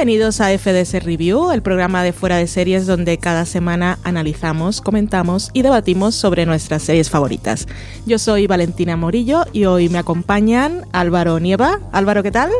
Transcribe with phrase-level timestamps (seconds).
[0.00, 5.50] Bienvenidos a FDS Review, el programa de fuera de series donde cada semana analizamos, comentamos
[5.52, 7.68] y debatimos sobre nuestras series favoritas.
[8.06, 11.80] Yo soy Valentina Morillo y hoy me acompañan Álvaro Nieva.
[11.92, 12.50] Álvaro, ¿qué tal?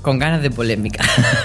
[0.00, 1.04] Con ganas de polémica.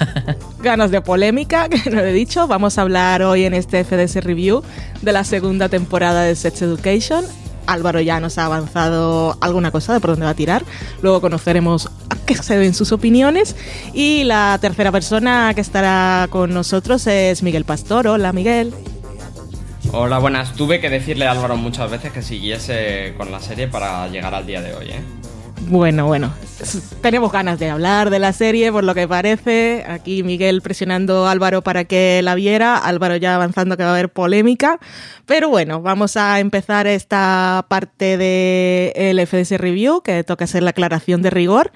[0.62, 2.48] Ganas de polémica, que no lo he dicho.
[2.48, 4.62] Vamos a hablar hoy en este FDS Review
[5.02, 7.26] de la segunda temporada de Sex Education.
[7.72, 10.64] Álvaro ya nos ha avanzado alguna cosa de por dónde va a tirar.
[11.02, 13.56] Luego conoceremos a qué se ven sus opiniones.
[13.94, 18.08] Y la tercera persona que estará con nosotros es Miguel Pastor.
[18.08, 18.74] Hola, Miguel.
[19.92, 20.54] Hola, buenas.
[20.54, 24.46] Tuve que decirle a Álvaro muchas veces que siguiese con la serie para llegar al
[24.46, 25.02] día de hoy, ¿eh?
[25.68, 26.32] Bueno, bueno,
[27.02, 29.86] tenemos ganas de hablar de la serie, por lo que parece.
[29.88, 33.94] Aquí Miguel presionando a Álvaro para que la viera, Álvaro ya avanzando que va a
[33.94, 34.80] haber polémica.
[35.26, 41.22] Pero bueno, vamos a empezar esta parte del FDS Review, que toca hacer la aclaración
[41.22, 41.72] de rigor.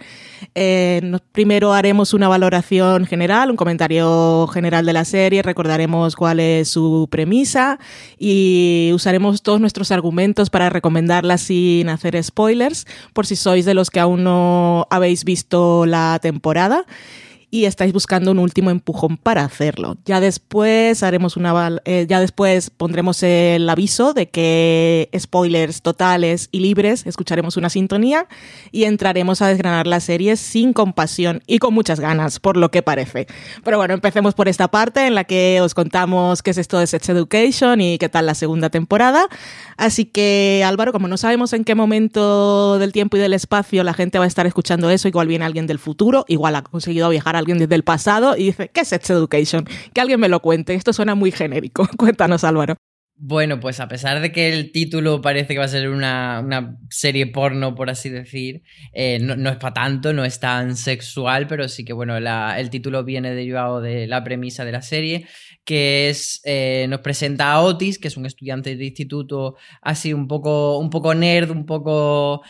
[0.55, 1.01] Eh,
[1.31, 7.07] primero haremos una valoración general, un comentario general de la serie, recordaremos cuál es su
[7.09, 7.79] premisa
[8.19, 13.89] y usaremos todos nuestros argumentos para recomendarla sin hacer spoilers, por si sois de los
[13.89, 16.85] que aún no habéis visto la temporada
[17.53, 19.95] y estáis buscando un último empujón para hacerlo.
[20.05, 21.53] Ya después haremos una
[21.85, 28.27] eh, ya después pondremos el aviso de que spoilers totales y libres, escucharemos una sintonía
[28.71, 32.81] y entraremos a desgranar la serie sin compasión y con muchas ganas, por lo que
[32.81, 33.27] parece.
[33.63, 36.87] Pero bueno, empecemos por esta parte en la que os contamos qué es esto de
[36.87, 39.27] Sex Education y qué tal la segunda temporada.
[39.77, 43.93] Así que Álvaro, como no sabemos en qué momento del tiempo y del espacio la
[43.93, 47.42] gente va a estar escuchando eso, igual viene alguien del futuro, igual ha conseguido viajar
[47.43, 49.65] alguien desde el pasado y dice, ¿qué es Sex Education?
[49.93, 51.87] Que alguien me lo cuente, esto suena muy genérico.
[51.97, 52.75] Cuéntanos Álvaro.
[53.15, 56.77] Bueno, pues a pesar de que el título parece que va a ser una, una
[56.89, 61.69] serie porno, por así decir, eh, no, es para tanto, no es tan sexual, pero
[61.69, 65.27] sí que, bueno, el título viene derivado de la premisa de la serie,
[65.63, 70.27] que es, eh, nos presenta a Otis, que es un estudiante de instituto así un
[70.27, 72.41] poco, un poco nerd, un poco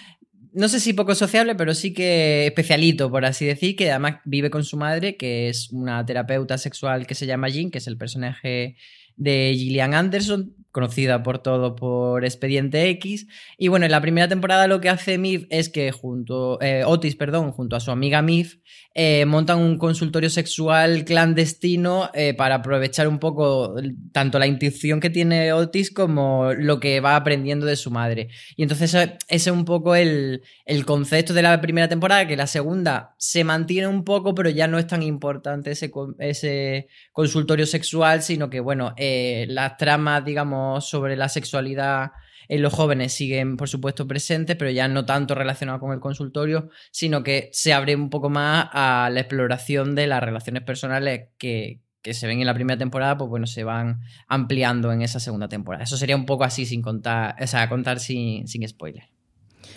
[0.53, 4.49] no sé si poco sociable, pero sí que especialito, por así decir, que además vive
[4.49, 7.97] con su madre, que es una terapeuta sexual que se llama Jean, que es el
[7.97, 8.75] personaje
[9.15, 13.27] de Gillian Anderson, conocida por todo por Expediente X.
[13.57, 17.15] Y bueno, en la primera temporada lo que hace Mif es que junto, eh, Otis,
[17.15, 18.57] perdón, junto a su amiga Mif,
[18.95, 23.75] eh, montan un consultorio sexual clandestino eh, para aprovechar un poco
[24.11, 28.29] tanto la intuición que tiene Otis como lo que va aprendiendo de su madre.
[28.55, 32.47] Y entonces ese es un poco el, el concepto de la primera temporada, que la
[32.47, 38.23] segunda se mantiene un poco, pero ya no es tan importante ese, ese consultorio sexual,
[38.23, 42.11] sino que, bueno, las tramas, digamos, sobre la sexualidad
[42.47, 46.69] en los jóvenes siguen, por supuesto, presentes, pero ya no tanto relacionado con el consultorio,
[46.91, 51.81] sino que se abre un poco más a la exploración de las relaciones personales que,
[52.03, 55.85] se ven en la primera temporada, pues bueno, se van ampliando en esa segunda temporada.
[55.85, 59.05] Eso sería un poco así sin contar, o sea, contar sin, sin spoiler.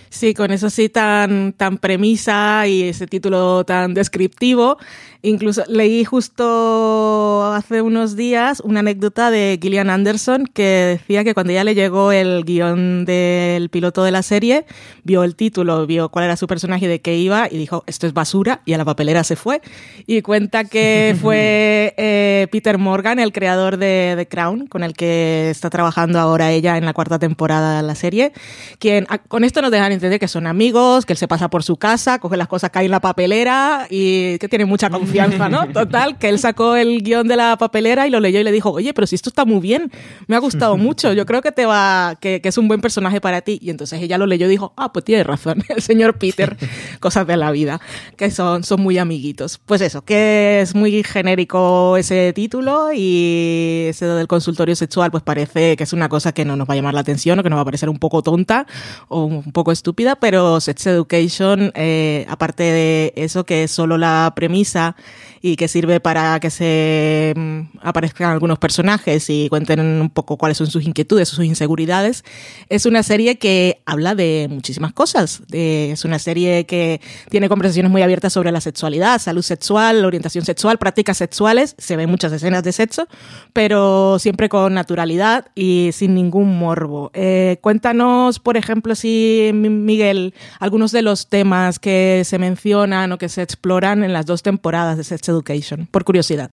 [0.09, 4.79] Sí, con eso sí tan, tan premisa y ese título tan descriptivo.
[5.27, 10.63] Incluso leí justo hace unos días una anécdota de Gillian Anderson que
[11.01, 14.67] decía que cuando ya le llegó el guion del piloto de la serie,
[15.03, 18.07] vio el título, vio cuál era su personaje y de qué iba y dijo, esto
[18.07, 19.63] es basura y a la papelera se fue.
[20.07, 25.51] Y cuenta que fue eh, Peter Morgan, el creador de The Crown, con el que
[25.51, 28.33] está trabajando ahora ella en la cuarta temporada de la serie,
[28.79, 31.65] quien ah, con esto nos dejan entender que son amigos, que él se pasa por
[31.65, 35.16] su casa, coge las cosas que hay en la papelera y que tiene mucha confianza,
[35.25, 35.69] ¿no?
[35.73, 38.71] Total, que él sacó el guion de la papelera y lo leyó y le dijo,
[38.71, 39.91] oye, pero si esto está muy bien,
[40.27, 43.21] me ha gustado mucho, yo creo que te va, que, que es un buen personaje
[43.21, 43.59] para ti.
[43.63, 46.57] Y entonces ella lo leyó y dijo, ah, pues tiene razón, el señor Peter,
[47.01, 47.81] cosas de la vida,
[48.17, 49.59] que son, son muy amiguitos.
[49.65, 55.77] Pues eso, que es muy genérico ese título y ese del consultorio sexual, pues parece
[55.77, 57.57] que es una cosa que no nos va a llamar la atención o que nos
[57.57, 58.67] va a parecer un poco tonta
[59.09, 64.33] o un poco estúpida, pero Sex Education, eh, aparte de eso, que es solo la
[64.35, 64.96] premisa
[65.43, 70.59] y que sirve para que se mm, aparezcan algunos personajes y cuenten un poco cuáles
[70.59, 72.25] son sus inquietudes sus inseguridades,
[72.69, 75.43] es una serie que habla de muchísimas cosas.
[75.53, 77.01] es una serie que
[77.31, 81.75] tiene conversaciones muy abiertas sobre la sexualidad, salud sexual, orientación sexual, prácticas sexuales.
[81.79, 83.09] Se ven muchas escenas de sexo,
[83.53, 87.11] pero siempre con naturalidad y sin ningún morbo.
[87.15, 93.29] Eh, cuéntanos, por ejemplo, si Miguel, algunos de los temas que se mencionan o que
[93.29, 96.51] se exploran en las dos temporadas de Sex Education, por curiosidad.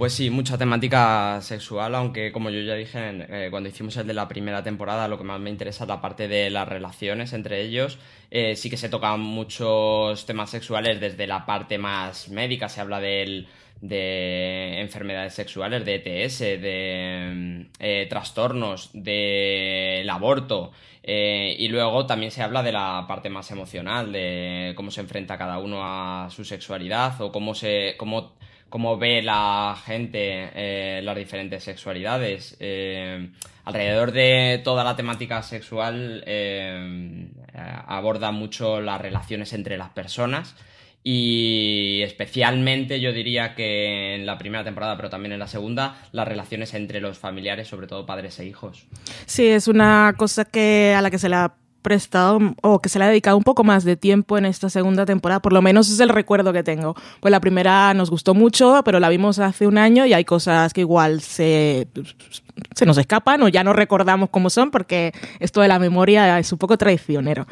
[0.00, 2.98] Pues sí, mucha temática sexual, aunque como yo ya dije
[3.28, 6.00] eh, cuando hicimos el de la primera temporada, lo que más me interesa es la
[6.00, 7.98] parte de las relaciones entre ellos.
[8.30, 12.98] Eh, sí que se tocan muchos temas sexuales desde la parte más médica, se habla
[12.98, 13.46] de
[14.80, 20.72] enfermedades sexuales, de ETS, de eh, trastornos, del aborto.
[21.02, 25.58] Y luego también se habla de la parte más emocional, de cómo se enfrenta cada
[25.58, 27.94] uno a su sexualidad o cómo se.
[27.96, 28.34] Cómo
[28.70, 32.56] cómo ve la gente eh, las diferentes sexualidades.
[32.60, 33.28] Eh,
[33.64, 37.28] alrededor de toda la temática sexual eh,
[37.86, 40.54] aborda mucho las relaciones entre las personas
[41.02, 46.28] y especialmente yo diría que en la primera temporada, pero también en la segunda, las
[46.28, 48.86] relaciones entre los familiares, sobre todo padres e hijos.
[49.26, 52.98] Sí, es una cosa que a la que se le ha prestado o que se
[52.98, 55.90] le ha dedicado un poco más de tiempo en esta segunda temporada, por lo menos
[55.90, 56.94] es el recuerdo que tengo.
[57.20, 60.72] Pues la primera nos gustó mucho, pero la vimos hace un año y hay cosas
[60.72, 61.88] que igual se,
[62.74, 66.52] se nos escapan o ya no recordamos cómo son porque esto de la memoria es
[66.52, 67.46] un poco traicionero.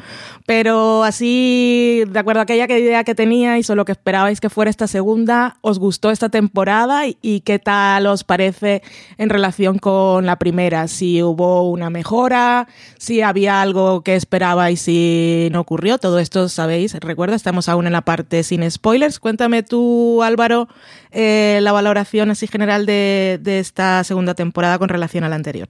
[0.45, 4.69] Pero así, de acuerdo a aquella idea que teníais o lo que esperabais que fuera
[4.69, 8.81] esta segunda, ¿os gustó esta temporada y qué tal os parece
[9.17, 10.87] en relación con la primera?
[10.87, 12.67] Si hubo una mejora,
[12.97, 17.93] si había algo que esperabais y no ocurrió, todo esto sabéis, recuerda, estamos aún en
[17.93, 19.19] la parte sin spoilers.
[19.19, 20.67] Cuéntame tú, Álvaro,
[21.11, 25.67] eh, la valoración así general de, de esta segunda temporada con relación a la anterior.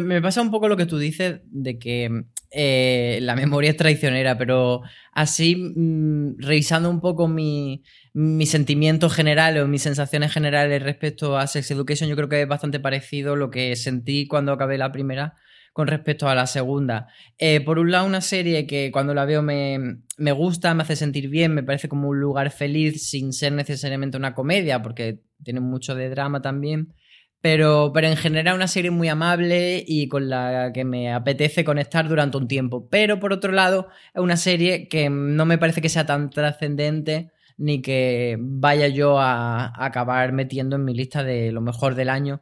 [0.00, 4.38] Me, pasa un poco lo que tú dices de que eh, la memoria es traicionera,
[4.38, 4.80] pero
[5.12, 7.82] así, mm, revisando un poco mi,
[8.14, 12.48] mi sentimiento general o mis sensaciones generales respecto a Sex Education, yo creo que es
[12.48, 15.34] bastante parecido lo que sentí cuando acabé la primera
[15.74, 17.08] con respecto a la segunda.
[17.36, 20.94] Eh, por un lado, una serie que cuando la veo me, me, gusta, me hace
[20.94, 25.58] sentir bien, me parece como un lugar feliz sin ser necesariamente una comedia, porque tiene
[25.58, 26.94] mucho de drama también.
[27.44, 32.08] Pero, pero en general una serie muy amable y con la que me apetece conectar
[32.08, 32.88] durante un tiempo.
[32.88, 37.32] Pero por otro lado, es una serie que no me parece que sea tan trascendente
[37.58, 42.40] ni que vaya yo a, acabar metiendo en mi lista de lo mejor del año.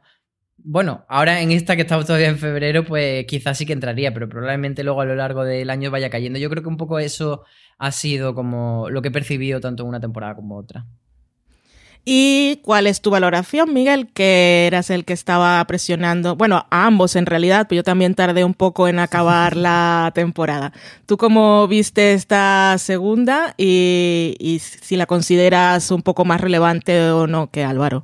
[0.55, 4.29] Bueno, ahora en esta que estamos todavía en febrero, pues quizás sí que entraría, pero
[4.29, 6.39] probablemente luego a lo largo del año vaya cayendo.
[6.39, 7.43] Yo creo que un poco eso
[7.77, 10.85] ha sido como lo que he percibido tanto en una temporada como otra.
[12.05, 14.09] ¿Y cuál es tu valoración, Miguel?
[14.13, 18.43] Que eras el que estaba presionando, bueno, a ambos en realidad, pero yo también tardé
[18.43, 20.73] un poco en acabar la temporada.
[21.05, 27.25] ¿Tú cómo viste esta segunda y, y si la consideras un poco más relevante o
[27.27, 28.03] no que Álvaro?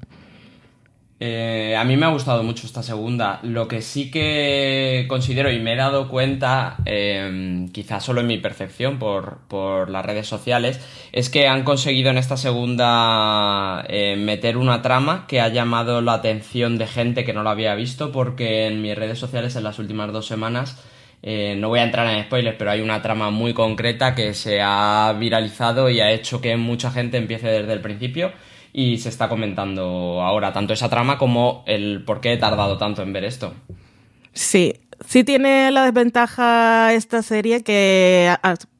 [1.22, 3.40] Eh, a mí me ha gustado mucho esta segunda.
[3.44, 8.38] Lo que sí que considero y me he dado cuenta, eh, quizás solo en mi
[8.38, 10.80] percepción por, por, las redes sociales,
[11.12, 16.14] es que han conseguido en esta segunda eh, meter una trama que ha llamado la
[16.14, 19.78] atención de gente que no lo había visto, porque en mis redes sociales en las
[19.80, 20.82] últimas dos semanas,
[21.22, 25.14] no voy a entrar en spoilers, pero hay una trama muy concreta que se ha
[25.20, 28.32] viralizado y ha hecho que mucha gente empiece desde el principio
[28.74, 33.02] y se está comentando ahora tanto esa trama como el por qué he tardado tanto
[33.02, 33.54] en ver esto.
[34.34, 34.74] Sí,
[35.06, 38.34] sí tiene la desventaja esta serie que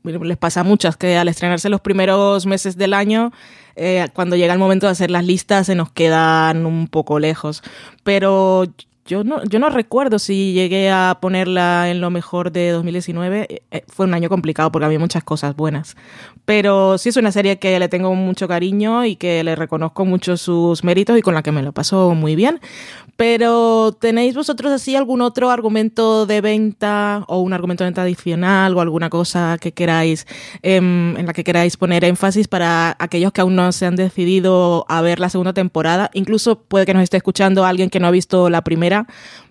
[0.04, 3.32] les pasa a muchas, que al estrenarse los primeros meses del año,
[3.76, 7.64] eh, cuando llega el momento de hacer las listas se nos quedan un poco lejos.
[8.04, 8.66] Pero
[9.10, 13.64] yo no, yo no recuerdo si llegué a ponerla en lo mejor de 2019.
[13.72, 15.98] Eh, fue un año complicado porque había muchas cosas buenas.
[16.46, 20.38] Pero sí es una serie que le tengo mucho cariño y que le reconozco mucho
[20.38, 22.60] sus méritos y con la que me lo paso muy bien.
[23.20, 28.78] Pero ¿tenéis vosotros así algún otro argumento de venta o un argumento de venta adicional
[28.78, 30.26] o alguna cosa que queráis
[30.64, 34.86] eh, en la que queráis poner énfasis para aquellos que aún no se han decidido
[34.88, 36.10] a ver la segunda temporada?
[36.14, 39.06] Incluso puede que nos esté escuchando alguien que no ha visto la primera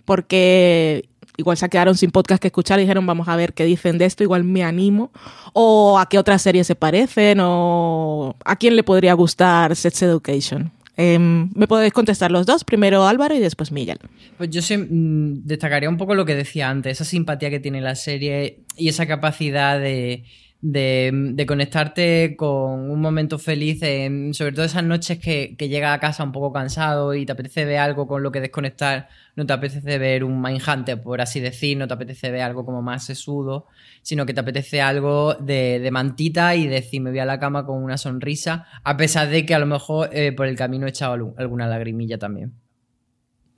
[0.07, 1.07] porque
[1.37, 4.07] igual se quedaron sin podcast que escuchar y dijeron vamos a ver qué dicen de
[4.07, 5.11] esto, igual me animo,
[5.53, 10.73] o a qué otras series se parecen, o a quién le podría gustar Sex Education.
[11.01, 12.65] Eh, ¿Me podéis contestar los dos?
[12.65, 13.99] Primero Álvaro y después Miguel.
[14.37, 17.81] Pues yo sí, mmm, destacaría un poco lo que decía antes, esa simpatía que tiene
[17.81, 20.25] la serie y esa capacidad de,
[20.61, 26.01] de, conectarte con un momento feliz, en, sobre todo esas noches que, que llegas a
[26.01, 29.53] casa un poco cansado y te apetece ver algo con lo que desconectar, no te
[29.53, 33.67] apetece ver un Mindhunter, por así decir, no te apetece ver algo como más sesudo,
[34.03, 37.65] sino que te apetece algo de, de mantita y decir, me voy a la cama
[37.65, 40.91] con una sonrisa, a pesar de que a lo mejor eh, por el camino he
[40.91, 42.53] echado alguna lagrimilla también.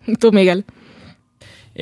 [0.21, 0.65] Tú, Miguel.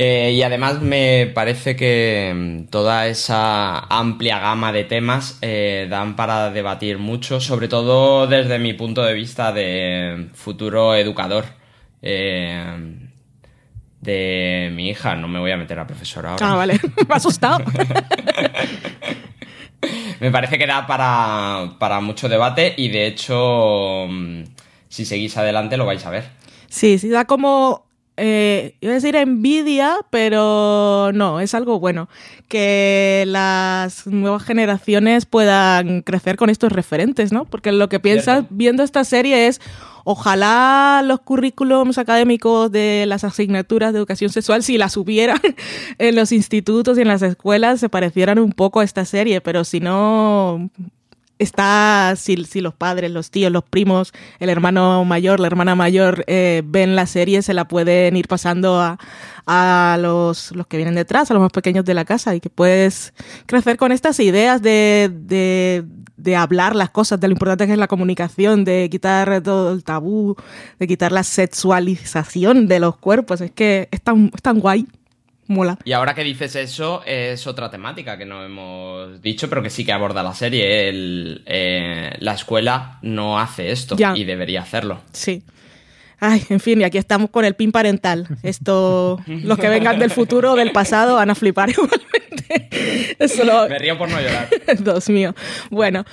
[0.00, 6.52] Eh, y además me parece que toda esa amplia gama de temas eh, dan para
[6.52, 11.46] debatir mucho, sobre todo desde mi punto de vista de futuro educador.
[12.00, 13.08] Eh,
[14.00, 16.52] de mi hija, no me voy a meter a profesora ahora.
[16.52, 16.74] Ah, vale,
[17.08, 17.58] me ha asustado.
[20.20, 24.06] me parece que da para, para mucho debate y de hecho,
[24.88, 26.30] si seguís adelante lo vais a ver.
[26.68, 27.87] Sí, sí, da como
[28.18, 32.08] eh, iba a decir envidia, pero no, es algo bueno.
[32.48, 37.44] Que las nuevas generaciones puedan crecer con estos referentes, ¿no?
[37.44, 39.60] Porque lo que piensas viendo esta serie es,
[40.04, 45.40] ojalá los currículums académicos de las asignaturas de educación sexual, si las hubieran
[45.98, 49.64] en los institutos y en las escuelas, se parecieran un poco a esta serie, pero
[49.64, 50.70] si no,
[51.38, 56.24] está, si, si, los padres, los tíos, los primos, el hermano mayor, la hermana mayor
[56.26, 58.98] eh, ven la serie, se la pueden ir pasando a,
[59.46, 62.50] a los, los, que vienen detrás, a los más pequeños de la casa, y que
[62.50, 63.14] puedes
[63.46, 65.84] crecer con estas ideas de, de,
[66.16, 69.84] de hablar las cosas, de lo importante que es la comunicación, de quitar todo el
[69.84, 70.36] tabú,
[70.78, 73.40] de quitar la sexualización de los cuerpos.
[73.40, 74.86] Es que es tan, es tan guay.
[75.48, 75.78] Mola.
[75.84, 79.84] Y ahora que dices eso, es otra temática que no hemos dicho, pero que sí
[79.84, 80.88] que aborda la serie.
[80.88, 84.12] El, eh, la escuela no hace esto ya.
[84.14, 85.00] y debería hacerlo.
[85.12, 85.42] Sí.
[86.20, 88.26] Ay, en fin, y aquí estamos con el pin parental.
[88.42, 93.16] Esto, los que vengan del futuro o del pasado van a flipar igualmente.
[93.18, 93.68] Eso lo...
[93.68, 94.48] Me río por no llorar.
[94.80, 95.34] Dios mío.
[95.70, 96.04] Bueno,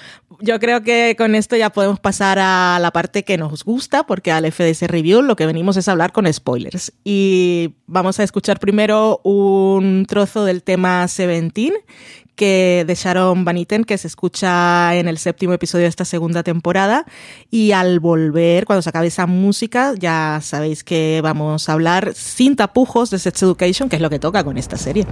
[0.41, 4.31] yo creo que con esto ya podemos pasar a la parte que nos gusta, porque
[4.31, 6.93] al FDS Review lo que venimos es hablar con spoilers.
[7.03, 11.73] Y vamos a escuchar primero un trozo del tema Seventeen,
[12.35, 16.43] que de Sharon Van Etten, que se escucha en el séptimo episodio de esta segunda
[16.43, 17.05] temporada.
[17.49, 22.55] Y al volver, cuando se acabe esa música, ya sabéis que vamos a hablar sin
[22.55, 25.05] tapujos de Sex Education, que es lo que toca con esta serie.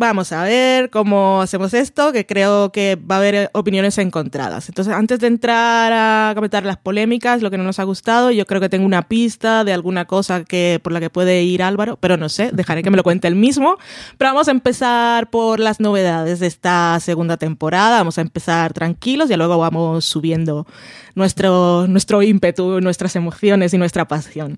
[0.00, 4.66] Vamos a ver cómo hacemos esto, que creo que va a haber opiniones encontradas.
[4.70, 8.46] Entonces, antes de entrar a comentar las polémicas, lo que no nos ha gustado, yo
[8.46, 11.98] creo que tengo una pista de alguna cosa que por la que puede ir Álvaro,
[12.00, 13.76] pero no sé, dejaré que me lo cuente él mismo.
[14.16, 17.98] Pero vamos a empezar por las novedades de esta segunda temporada.
[17.98, 20.66] Vamos a empezar tranquilos y luego vamos subiendo
[21.14, 24.56] nuestro, nuestro ímpetu, nuestras emociones y nuestra pasión.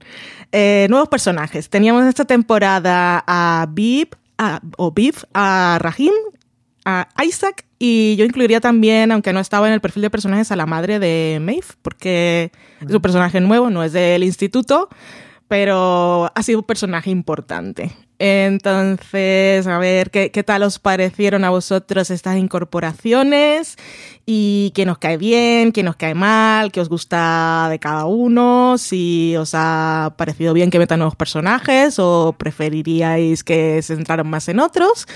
[0.53, 1.69] Eh, nuevos personajes.
[1.69, 6.13] Teníamos esta temporada a Beep, a, o Beef, a Rahim,
[6.85, 10.57] a Isaac y yo incluiría también, aunque no estaba en el perfil de personajes, a
[10.57, 14.89] la madre de Maeve, porque es un personaje nuevo, no es del instituto,
[15.49, 17.91] pero ha sido un personaje importante.
[18.21, 23.77] Entonces, a ver, ¿qué, ¿qué, tal os parecieron a vosotros estas incorporaciones?
[24.25, 28.77] ¿Y qué nos cae bien, qué nos cae mal, qué os gusta de cada uno?
[28.79, 34.49] Si os ha parecido bien que metan nuevos personajes o preferiríais que se centraran más
[34.49, 35.09] en otros.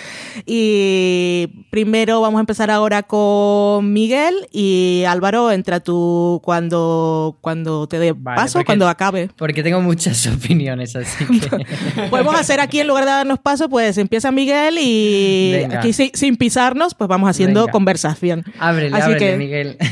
[0.45, 8.01] Y primero vamos a empezar ahora con Miguel y Álvaro, entra tú cuando, cuando te
[8.01, 9.31] dé vale, paso, porque, cuando acabe.
[9.37, 11.67] Porque tengo muchas opiniones, así que...
[12.11, 15.79] Podemos hacer aquí en lugar de darnos paso, pues empieza Miguel y Venga.
[15.79, 17.73] aquí sin, sin, pisarnos, pues vamos haciendo Venga.
[17.73, 18.45] conversación.
[18.59, 19.76] Ábrele, Así que- Miguel.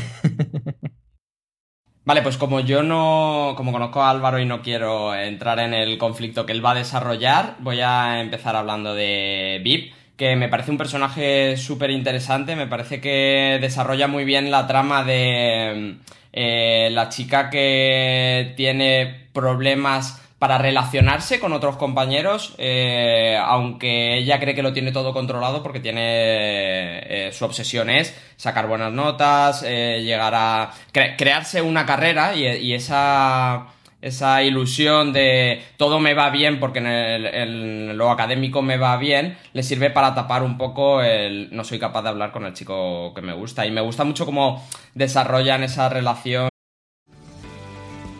[2.05, 5.97] Vale, pues como yo no, como conozco a Álvaro y no quiero entrar en el
[5.97, 10.69] conflicto que él va a desarrollar, voy a empezar hablando de Vip, que me parece
[10.69, 15.97] un personaje súper interesante, me parece que desarrolla muy bien la trama de
[16.31, 24.53] eh, la chica que tiene problemas para relacionarse con otros compañeros, eh, aunque ella cree
[24.53, 30.03] que lo tiene todo controlado porque tiene eh, su obsesión es sacar buenas notas, eh,
[30.03, 33.69] llegar a cre crearse una carrera y, esa
[34.03, 39.39] esa ilusión de todo me va bien porque en, en, lo académico me va bien,
[39.53, 43.15] le sirve para tapar un poco el no soy capaz de hablar con el chico
[43.15, 43.65] que me gusta.
[43.65, 46.49] Y me gusta mucho cómo desarrollan esa relación.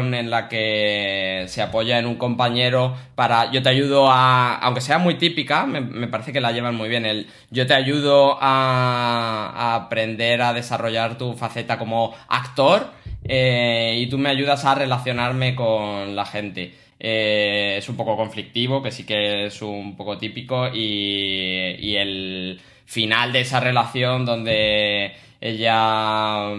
[0.00, 4.98] En la que se apoya en un compañero para yo te ayudo a aunque sea
[4.98, 9.74] muy típica me, parece que la llevan muy bien el yo te ayudo a, a
[9.74, 16.16] aprender a desarrollar tu faceta como actor eh, y tú me ayudas a relacionarme con
[16.16, 16.74] la gente.
[16.98, 22.60] Eh, es un poco conflictivo que sí que es un poco típico y, y el
[22.84, 26.50] final de esa relación donde ella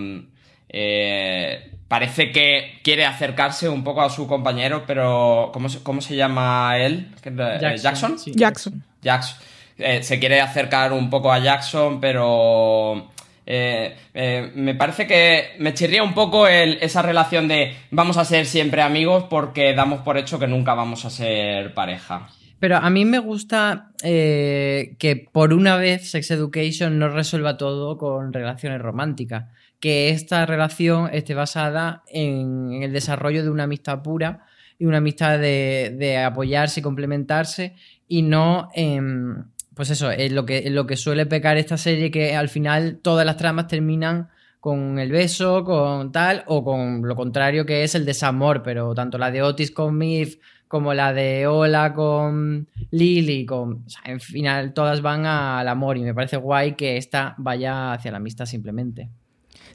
[0.70, 6.16] eh, parece que quiere acercarse un poco a su compañero, pero ¿cómo se, cómo se
[6.16, 7.10] llama él?
[7.22, 7.76] Jackson.
[7.76, 8.20] ¿Jackson?
[8.20, 8.84] Sí, Jackson.
[9.02, 9.38] Jackson.
[9.78, 13.10] Eh, se quiere acercar un poco a Jackson, pero
[13.46, 18.24] eh, eh, me parece que me chirría un poco el, esa relación de vamos a
[18.24, 22.30] ser siempre amigos porque damos por hecho que nunca vamos a ser pareja.
[22.62, 27.98] Pero a mí me gusta eh, que por una vez Sex Education no resuelva todo
[27.98, 29.50] con relaciones románticas.
[29.82, 34.46] Que esta relación esté basada en, el desarrollo de una amistad pura
[34.80, 37.76] y una amistad de, apoyarse y complementarse
[38.08, 42.36] y no en, pues eso, en lo, que, lo que suele pecar esta serie que
[42.36, 44.30] al final todas las tramas terminan
[44.62, 49.18] con el beso, con tal, o con lo contrario que es el desamor, pero tanto
[49.18, 50.38] la de Otis con Miff
[50.72, 56.02] como la de Ola con Lily, con, o en final todas van al amor y
[56.02, 59.10] me parece guay que esta vaya hacia la amistad simplemente.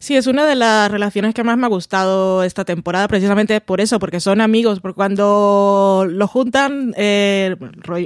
[0.07, 3.81] Sí, es una de las relaciones que más me ha gustado esta temporada, precisamente por
[3.81, 7.57] eso, porque son amigos, porque cuando lo juntan, eh,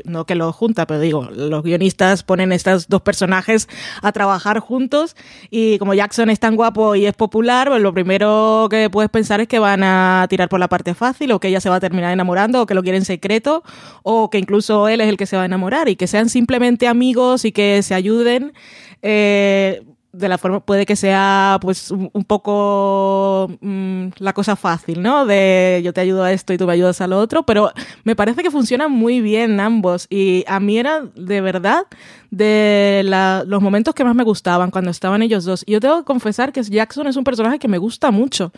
[0.07, 3.69] no que lo junta, pero digo, los guionistas ponen estos dos personajes
[4.01, 5.15] a trabajar juntos
[5.51, 9.43] y como Jackson es tan guapo y es popular, pues lo primero que puedes pensar
[9.43, 11.81] es que van a tirar por la parte fácil o que ella se va a
[11.81, 13.63] terminar enamorando o que lo quiere en secreto
[14.05, 16.89] o que incluso él es el que se va a enamorar y que sean simplemente
[16.89, 18.55] amigos y que se ayuden.
[19.03, 25.27] Eh, de la forma puede que sea pues un, poco mmm, la cosa fácil, ¿no?
[25.27, 27.73] De yo te ayudo a esto y tú me ayudas a lo otro, pero
[28.05, 31.85] me parece que funcionan muy bien ambos y a mí era de verdad
[32.31, 33.03] de
[33.46, 35.62] los momentos que más me gustaban cuando estaban ellos dos.
[35.66, 38.53] Y yo tengo que confesar que Jackson es un personaje que me gusta mucho.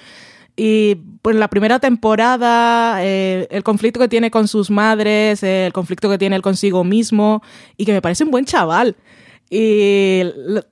[0.55, 6.11] Y pues la primera temporada, eh, el conflicto que tiene con sus madres, el conflicto
[6.11, 7.43] que tiene consigo mismo,
[7.77, 8.97] y que me parece un buen chaval.
[9.55, 10.23] Y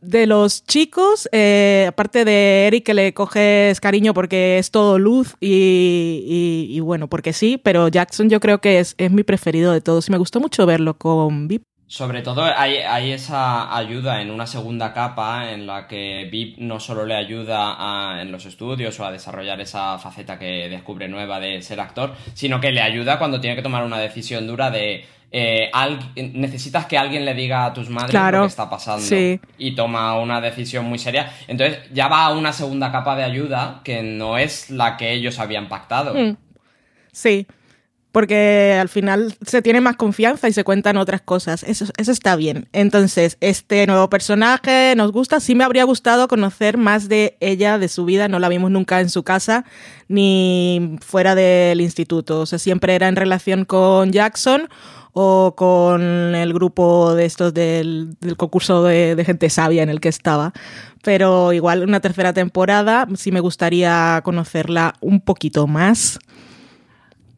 [0.01, 5.35] de los chicos, eh, aparte de Eric que le coges cariño porque es todo luz
[5.39, 9.73] y, y- y bueno, porque sí, pero Jackson yo creo que es, es mi preferido
[9.73, 11.63] de todos y me gustó mucho verlo con Vip.
[11.87, 16.79] Sobre todo hay, hay esa ayuda en una segunda capa en la que VIP no
[16.79, 21.39] solo le ayuda a- en los estudios o a desarrollar esa faceta que descubre nueva
[21.41, 25.05] de ser actor, sino que le ayuda cuando tiene que tomar una decisión dura de
[25.33, 29.01] eh, al- necesitas que alguien le diga a tus madres Claro, lo que está pasando
[29.07, 29.41] sí.
[29.59, 31.31] y toma una decisión muy seria.
[31.47, 35.39] Entonces ya va a una segunda capa de ayuda que no es la que ellos
[35.39, 36.15] habían pactado.
[36.15, 36.37] Mm.
[37.13, 37.47] Sí,
[38.13, 41.63] porque al final se tiene más confianza y se cuentan otras cosas.
[41.63, 42.69] Eso, eso está bien.
[42.73, 45.39] Entonces, este nuevo personaje nos gusta.
[45.39, 48.27] Sí me habría gustado conocer más de ella, de su vida.
[48.27, 49.65] No la vimos nunca en su casa
[50.09, 52.41] ni fuera del instituto.
[52.41, 54.69] O sea, siempre era en relación con Jackson
[55.13, 60.09] o con el grupo de estos del, concurso de, de gente sabia en el que
[60.09, 60.53] estaba.
[61.03, 66.19] Pero igual una tercera temporada sí me gustaría conocerla un poquito más.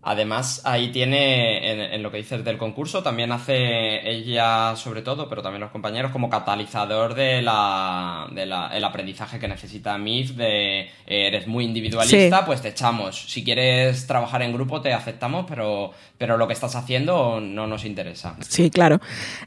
[0.04, 5.28] Además, ahí tiene, en, en lo que dices del concurso, también hace ella sobre todo,
[5.28, 10.32] pero también los compañeros, como catalizador de la, de la- el aprendizaje que necesita MIF,
[10.32, 12.42] de eh, eres muy individualista, Sí.
[12.46, 13.16] pues te echamos.
[13.30, 17.84] Si quieres trabajar en grupo, te aceptamos, pero, pero lo que estás haciendo no nos
[17.84, 18.34] interesa.
[18.40, 19.00] Sí, claro.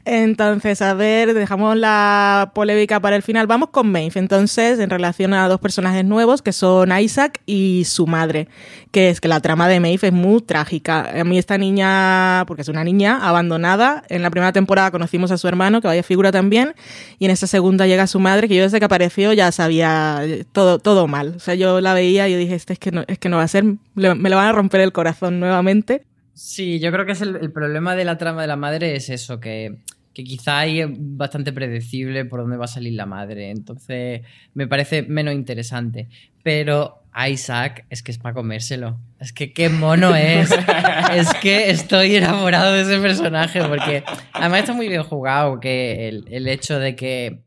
[0.06, 3.46] Entonces, a ver, dejamos la polémica para el final.
[3.46, 4.18] Vamos con Maeve.
[4.20, 8.48] Entonces, en relación a dos personajes nuevos, que son Isaac y su madre,
[8.90, 11.20] que es que la trama de Maeve es muy trágica.
[11.20, 15.38] A mí esta niña, porque es una niña abandonada, en la primera temporada conocimos a
[15.38, 16.74] su hermano, que vaya figura también,
[17.18, 20.44] y en esta segunda llega su madre, que yo desde que apareció ya sabía eh,
[20.52, 21.34] todo, todo mal.
[21.36, 23.42] O sea, yo la veía y dije, este es que no, es que no va
[23.42, 26.04] a ser, me le van a romper el corazón nuevamente.
[26.34, 29.40] Sí, yo creo que es el problema de la trama de la madre es eso,
[29.40, 29.76] que,
[30.16, 33.50] que quizá ahí es bastante predecible por dónde va a salir la madre.
[33.50, 34.22] Entonces
[34.54, 36.08] me parece menos interesante.
[36.42, 38.98] Pero Isaac es que es para comérselo.
[39.20, 40.50] Es que qué mono es.
[41.14, 46.24] es que estoy enamorado de ese personaje porque además está muy bien jugado que el,
[46.30, 47.42] el hecho de que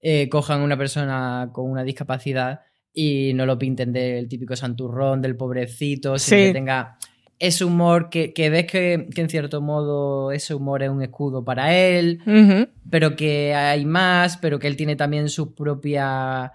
[0.00, 2.60] eh, cojan una persona con una discapacidad
[2.94, 6.46] y no lo pinten del típico santurrón, del pobrecito, sino Sí.
[6.46, 6.98] que tenga
[7.48, 11.44] ese humor que, que ves que, que en cierto modo ese humor es un escudo
[11.44, 12.20] para él,
[12.90, 16.52] pero que hay más, pero que él tiene también su propia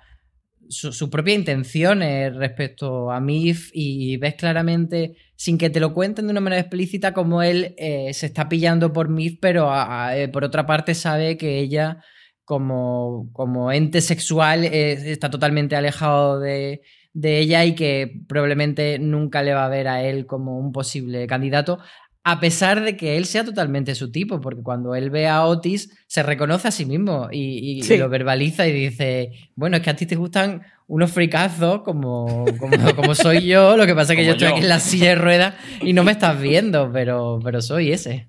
[0.70, 6.26] su, su propia intenciones respecto a Mif y ves claramente, sin que te lo cuenten
[6.28, 10.18] de una manera explícita, como él eh, se está pillando por Mif, pero a- a-
[10.18, 12.04] eh, por otra parte sabe que ella,
[12.44, 16.82] como, como ente sexual, eh, está totalmente alejado de,
[17.20, 21.26] de ella y que probablemente nunca le va a ver a él como un posible
[21.26, 21.80] candidato.
[22.24, 25.98] A pesar de que él sea totalmente su tipo, porque cuando él ve a Otis
[26.08, 27.98] se reconoce a sí mismo y, y Sí.
[27.98, 32.76] lo verbaliza y dice, bueno, es que a ti te gustan unos fricazos como, como,
[32.96, 34.56] como soy yo, lo que pasa es que Como yo estoy yo.
[34.56, 38.28] aquí en la silla de ruedas y no me estás viendo, pero, pero soy ese.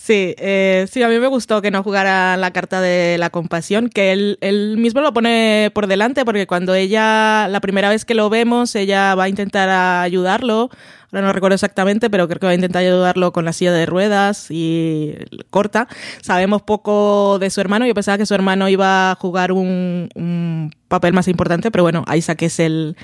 [0.00, 3.88] Sí, eh, sí, a mí me gustó que no jugara la carta de la compasión,
[3.88, 8.14] que él, él mismo lo pone por delante, porque cuando ella, la primera vez que
[8.14, 10.70] lo vemos, ella va a intentar ayudarlo,
[11.12, 13.86] ahora no recuerdo exactamente, pero creo que va a intentar ayudarlo con la silla de
[13.86, 15.14] ruedas y
[15.50, 15.88] corta.
[16.20, 20.70] Sabemos poco de su hermano, yo pensaba que su hermano iba a jugar un, un
[20.88, 22.96] papel más importante, pero bueno, Isaac es el,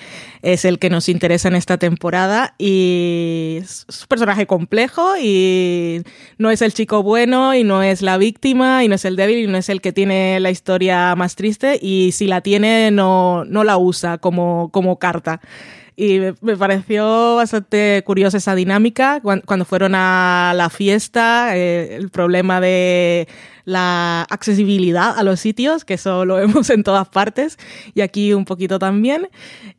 [0.42, 6.02] es el que nos interesa en esta temporada y es un personaje complejo y
[6.38, 9.38] no es el chico bueno y no es la víctima y no es el débil
[9.38, 13.44] y no es el que tiene la historia más triste y si la tiene no,
[13.44, 15.40] no la usa como, como carta.
[15.96, 22.10] Y me, pareció bastante curiosa esa dinámica cuan- cuando fueron a la fiesta, eh, el
[22.10, 23.28] problema de
[23.64, 27.58] la accesibilidad a los sitios, que eso lo vemos en todas partes,
[27.94, 29.28] y aquí un poquito también.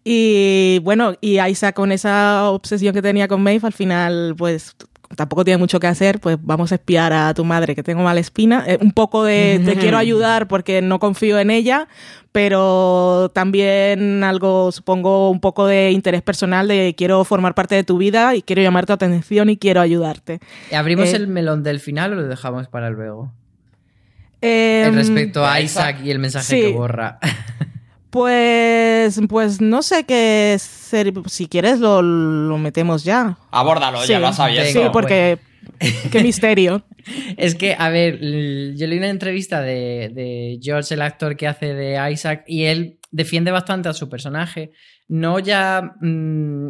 [0.03, 4.75] Y bueno, y Isaac con esa obsesión que tenía con Maeve, al final, pues
[5.15, 8.19] tampoco tiene mucho que hacer, pues vamos a espiar a tu madre que tengo mala
[8.19, 8.63] espina.
[8.67, 11.87] Eh, un poco de te quiero ayudar porque no confío en ella,
[12.31, 17.97] pero también algo, supongo, un poco de interés personal de quiero formar parte de tu
[17.97, 20.39] vida y quiero llamar tu atención y quiero ayudarte.
[20.73, 23.31] ¿Abrimos Eh, el melón del final o lo dejamos para luego?
[24.41, 26.05] Em, Respecto a Isaac Isaac.
[26.05, 26.61] y el mensaje sí.
[26.61, 27.19] que borra.
[28.15, 33.37] Pues, pues no sé qué ser, si quieres lo, lo metemos ya.
[33.51, 34.13] Abórdalo, ya Sí.
[34.21, 34.71] lo has abierto.
[34.83, 35.37] Sí, porque
[36.13, 36.85] qué misterio.
[37.35, 41.73] Es que, a ver, yo leí una entrevista de, de George, el actor que hace
[41.73, 44.71] de Isaac, y él defiende bastante a su personaje.
[45.09, 46.69] No ya mm,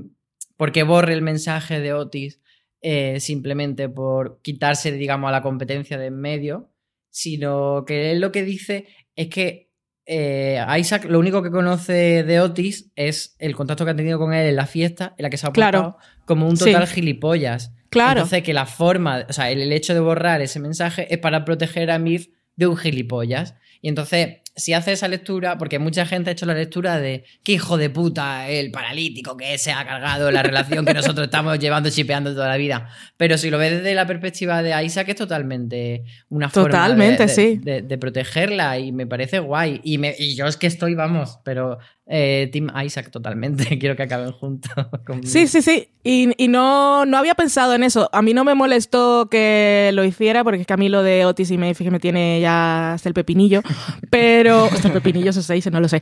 [0.57, 2.41] porque borre el mensaje de Otis,
[2.81, 6.71] eh, simplemente por quitarse, digamos, a la competencia de en medio,
[7.11, 9.64] sino que él lo que dice es que
[10.05, 14.33] eh, Isaac lo único que conoce de Otis es el contacto que ha tenido con
[14.33, 15.97] él en la fiesta en la que se ha portado Claro.
[16.25, 16.65] como un Sí.
[16.71, 17.71] total gilipollas.
[17.89, 18.21] Claro.
[18.21, 21.45] Entonces que la forma, o sea, el, el hecho de borrar ese mensaje es para
[21.45, 23.55] proteger a Mif de un gilipollas.
[23.81, 27.53] Y entonces, si hace esa lectura, porque mucha gente ha hecho la lectura de qué
[27.53, 31.89] hijo de puta el paralítico que se ha cargado la relación que nosotros estamos llevando
[31.89, 32.87] chipeando toda la vida.
[33.17, 37.23] Pero si lo ves desde la perspectiva de Isaac, es totalmente una forma de- Totalmente,
[37.23, 37.59] de, sí.
[37.61, 39.81] de- de protegerla y me parece guay.
[39.83, 43.65] Y, me- y yo es que estoy, vamos, pero eh, Team Isaac totalmente.
[43.79, 44.71] Quiero que acaben juntos.
[45.05, 45.27] conmigo.
[45.27, 45.89] Sí, sí, sí.
[46.03, 48.09] Y, y no, no había pensado en eso.
[48.13, 51.25] A mí no me molestó que lo hiciera, porque es que a mí lo de
[51.25, 53.63] Otis y que me tiene ya hasta el pepinillo.
[54.11, 54.65] Pero.
[54.65, 56.01] Hasta el pepinillo se dice, no lo sé.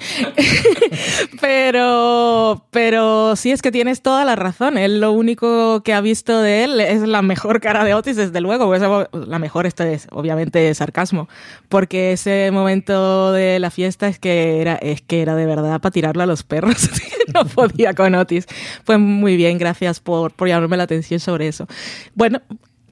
[1.39, 2.65] pero.
[2.71, 4.77] Pero sí es que tienes toda la razón.
[4.77, 8.41] Él lo único que ha visto de él es la mejor cara de Otis, desde
[8.41, 8.67] luego.
[8.67, 8.81] Pues,
[9.27, 11.29] la mejor, esto es obviamente sarcasmo.
[11.69, 16.23] Porque ese momento de la fiesta es que era, es que era de verdad tirarlo
[16.23, 16.89] a los perros.
[17.33, 18.45] no podía con Otis.
[18.83, 21.67] Pues muy bien, gracias por, por llamarme la atención sobre eso.
[22.15, 22.41] Bueno,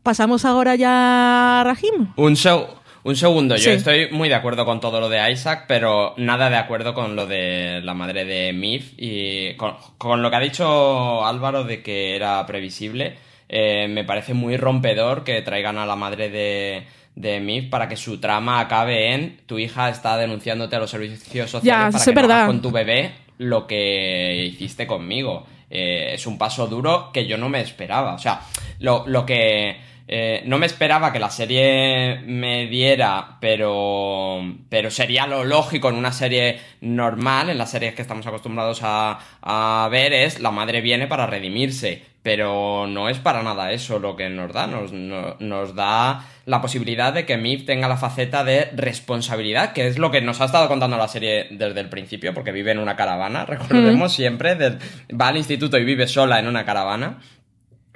[0.03, 2.13] pasamos ahora ya a Rahim.
[2.15, 2.67] Un, seg-
[3.03, 3.69] un segundo, yo Sí.
[3.71, 7.25] estoy muy de acuerdo con todo lo de Isaac, pero nada de acuerdo con lo
[7.27, 12.15] de la madre de Mif y con, con lo que ha dicho Álvaro de que
[12.15, 13.15] era previsible.
[13.49, 16.83] eh, me parece muy rompedor que traigan a la madre de,
[17.15, 21.49] de Mif para que su trama acabe en tu hija está denunciándote a los servicios
[21.49, 25.45] sociales Ya, para que no hagas con tu bebé lo que hiciste conmigo.
[25.69, 28.13] Eh, es un paso duro que yo no me esperaba.
[28.13, 28.41] O sea,
[28.79, 35.25] lo, lo que eh, no me esperaba que la serie me diera, pero, pero sería
[35.25, 40.11] lo lógico en una serie normal, en las series que estamos acostumbrados a, a ver,
[40.11, 42.10] es la madre viene para redimirse.
[42.23, 44.67] Pero no es para nada eso lo que nos da.
[44.67, 49.87] Nos, no- nos da la posibilidad de que Mif tenga la faceta de responsabilidad, que
[49.87, 52.77] es lo que nos ha estado contando la serie desde el principio, porque vive en
[52.79, 54.77] una caravana, recordemos siempre, de-
[55.19, 57.19] va al instituto y vive sola en una caravana.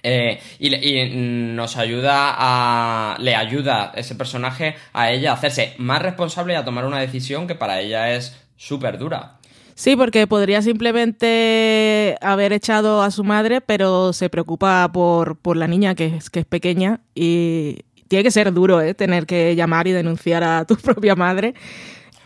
[0.08, 3.18] Eh, y, y nos ayuda a.
[3.20, 7.48] Le ayuda ese personaje a ella a hacerse más responsable y a tomar una decisión
[7.48, 9.35] que para ella es súper dura.
[9.78, 15.68] Sí, porque podría simplemente haber echado a su madre, pero se preocupa por, por la
[15.68, 18.94] niña que es, que es pequeña y tiene que ser duro, ¿eh?
[18.94, 21.54] Tener que llamar y denunciar a tu propia madre.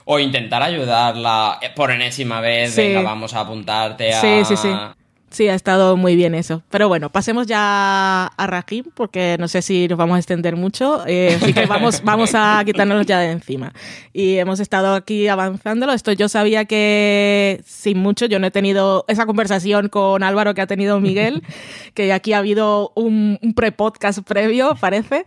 [0.05, 2.81] O intentar ayudarla eh, por enésima vez, Sí.
[2.81, 4.21] venga, vamos a apuntarte a.
[4.21, 4.69] Sí, sí, sí.
[5.31, 6.63] Sí, ha estado muy bien eso.
[6.69, 11.03] Pero bueno, pasemos ya a Rahim, porque no sé si nos vamos a extender mucho.
[11.07, 13.73] eh, así que vamos, vamos a quitarnos ya de encima.
[14.11, 15.93] Y hemos estado aquí avanzándolo.
[15.93, 20.61] Esto yo sabía que sin mucho, yo no he tenido esa conversación con Álvaro que
[20.61, 21.43] ha tenido Miguel,
[21.93, 25.25] que aquí ha habido un, un pre-podcast previo, parece.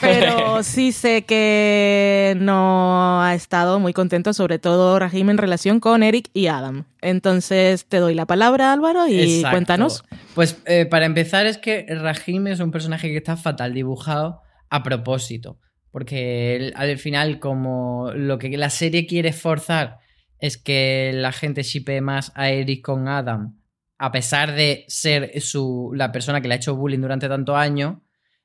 [0.00, 6.02] Pero sí sé que no ha estado muy contento, sobre todo Rahim en relación con
[6.04, 6.84] Eric y Adam.
[7.02, 9.54] Entonces te doy la palabra, Álvaro, y Exacto.
[9.54, 10.04] cuéntanos.
[10.34, 14.82] Pues eh, para empezar es que Rahim es un personaje que está fatal dibujado a
[14.82, 15.58] propósito.
[15.90, 19.98] Porque él, al final, como lo que la serie quiere forzar
[20.38, 23.58] es que la gente shipee más a Eric con Adam,
[23.98, 28.02] a pesar de ser su, la persona que le ha hecho bullying durante tanto año,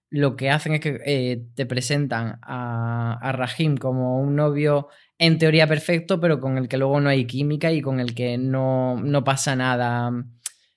[0.10, 5.38] lo que hacen es que eh, te presentan a, a Rahim como un novio en
[5.38, 8.98] teoría perfecto, pero con el que luego no hay química y con el que no,
[8.98, 10.12] no pasa nada.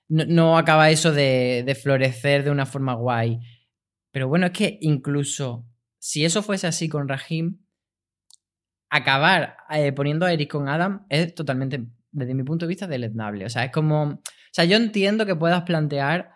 [0.07, 3.39] No, no acaba eso de, de florecer de una forma guay.
[4.11, 5.65] Pero bueno, es que incluso
[5.99, 7.59] si eso fuese así con Rahim,
[8.89, 13.45] acabar eh, poniendo a Eric con Adam es totalmente, desde mi punto de vista, deleznable.
[13.45, 14.03] O sea, es como.
[14.03, 16.31] O sea, yo entiendo que puedas plantear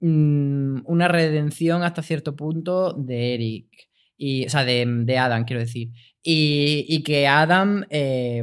[0.00, 3.68] mm, una redención hasta cierto punto de Eric.
[4.16, 5.90] Y, o sea, de, de Adam, quiero decir.
[6.24, 7.84] Y, y que Adam.
[7.90, 8.42] eh,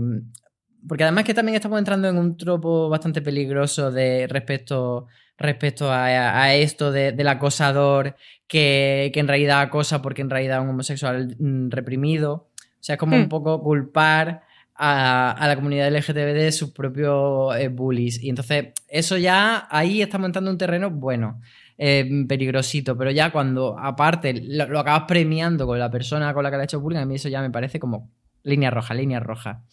[0.88, 6.06] porque además que también estamos entrando en un tropo bastante peligroso de respecto, respecto a,
[6.44, 8.16] a esto de- del acosador
[8.48, 12.50] que, que en realidad acosa porque en realidad es un homosexual mm, reprimido.
[12.58, 13.22] O sea, es como Hmm.
[13.22, 14.42] un poco culpar
[14.76, 18.22] a, a la comunidad LGTB de sus propios eh, bullies.
[18.24, 21.40] Y entonces, eso ya, ahí estamos entrando en un terreno bueno,
[21.84, 22.96] eh, peligrosito.
[22.96, 26.62] Pero ya cuando, aparte, lo, lo acabas premiando con la persona con la que le
[26.62, 28.12] ha hecho bullying, a mí eso ya me parece como
[28.44, 29.64] línea roja, línea roja.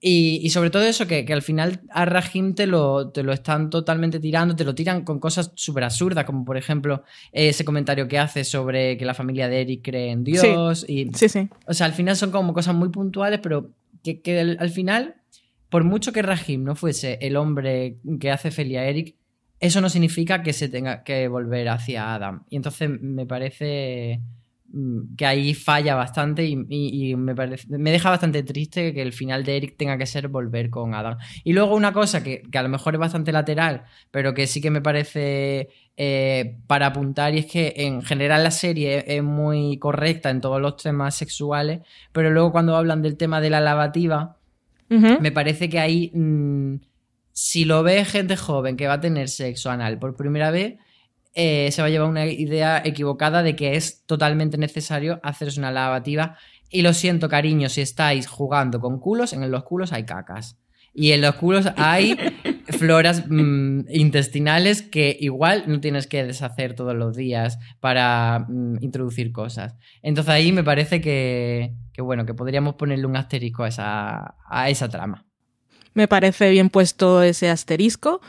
[0.00, 3.34] Y, y sobre todo eso, que, que al final a Rahim te lo, te lo
[3.34, 8.08] están totalmente tirando, te lo tiran con cosas súper absurdas, como por ejemplo ese comentario
[8.08, 10.86] que hace sobre que la familia de Eric cree en Dios.
[10.88, 11.50] Y, Sí, sí.
[11.66, 15.16] o sea, al final son como cosas muy puntuales, pero que, que al, al final,
[15.68, 19.16] por mucho que Rahim no fuese el hombre que hace feliz a Eric,
[19.60, 22.42] eso no significa que se tenga que volver hacia Adam.
[22.50, 24.20] Y entonces me parece
[24.72, 29.02] mm, que ahí falla bastante y, y- y me, parece, me deja bastante triste que
[29.02, 31.18] el final de Eric tenga que ser volver con Adam.
[31.44, 34.60] Y luego una cosa que, que a lo mejor es bastante lateral, pero que sí
[34.60, 39.76] que me parece eh, para apuntar, y es que en general la serie es muy
[39.78, 41.80] correcta en todos los temas sexuales,
[42.12, 44.36] pero luego cuando hablan del tema de la lavativa,
[45.20, 46.74] me parece que ahí, mm,
[47.32, 50.78] si lo ve gente joven que va a tener sexo anal por primera vez,
[51.34, 55.70] eh, se va a llevar una idea equivocada de que es totalmente necesario hacerse una
[55.70, 56.36] lavativa.
[56.68, 60.58] Y lo siento, cariño, si estáis jugando con culos, en los culos hay cacas.
[60.92, 62.16] Y en los culos hay
[62.78, 69.30] floras mm, intestinales que igual no tienes que deshacer todos los días para mm, introducir
[69.30, 69.76] cosas.
[70.02, 74.68] Entonces ahí me parece que, que, bueno, que podríamos ponerle un asterisco a esa, a
[74.68, 75.29] esa trama.
[75.94, 78.20] Me parece bien puesto ese asterisco.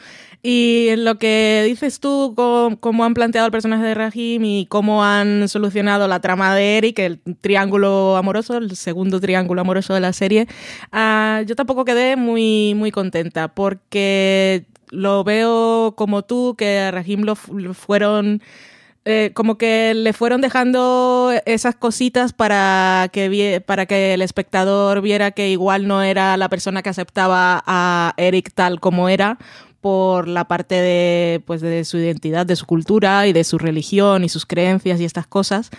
[0.43, 5.06] Y en lo que dices tú, cómo han planteado el personaje de Rahim y cómo
[5.06, 10.13] han solucionado la trama de Eric, el triángulo amoroso, el segundo triángulo amoroso de la
[10.13, 10.47] serie,
[10.91, 17.21] ah, yo tampoco quedé muy, muy contenta porque lo veo como tú, que a Rahim
[17.21, 18.41] lo, lo fueron
[19.03, 25.31] eh, como que le fueron dejando esas cositas para que, para que el espectador viera
[25.31, 29.39] que igual no era la persona que aceptaba a Eric tal como era
[29.81, 34.23] por la parte de, pues, de su identidad, de su cultura y de su religión
[34.23, 35.71] y sus creencias y estas cosas.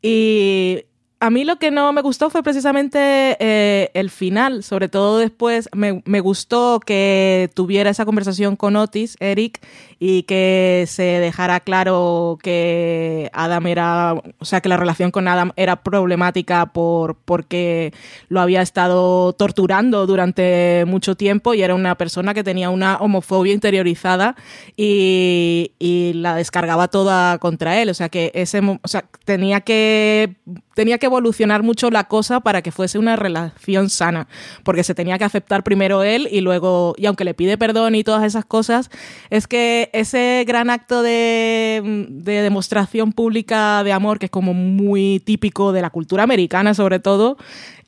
[0.00, 0.84] Y
[1.20, 5.68] a mí lo que no me gustó fue precisamente eh, el final, sobre todo después
[5.74, 9.60] me, me gustó que tuviera esa conversación con Otis, Eric,
[9.98, 15.52] y que se dejara claro que Adam era, o sea, que la relación con Adam
[15.56, 17.92] era problemática por, porque
[18.30, 23.52] lo había estado torturando durante mucho tiempo y era una persona que tenía una homofobia
[23.52, 24.36] interiorizada
[24.74, 27.90] y, y la descargaba toda contra él.
[27.90, 30.34] O sea, que ese, o sea, tenía que
[30.74, 34.28] tenía que evolucionar mucho la cosa para que fuese una relación sana,
[34.62, 38.04] porque se tenía que aceptar primero él y luego, y aunque le pide perdón y
[38.04, 38.90] todas esas cosas,
[39.28, 45.20] es que ese gran acto de, de demostración pública de amor, que es como muy
[45.20, 47.36] típico de la cultura americana sobre todo,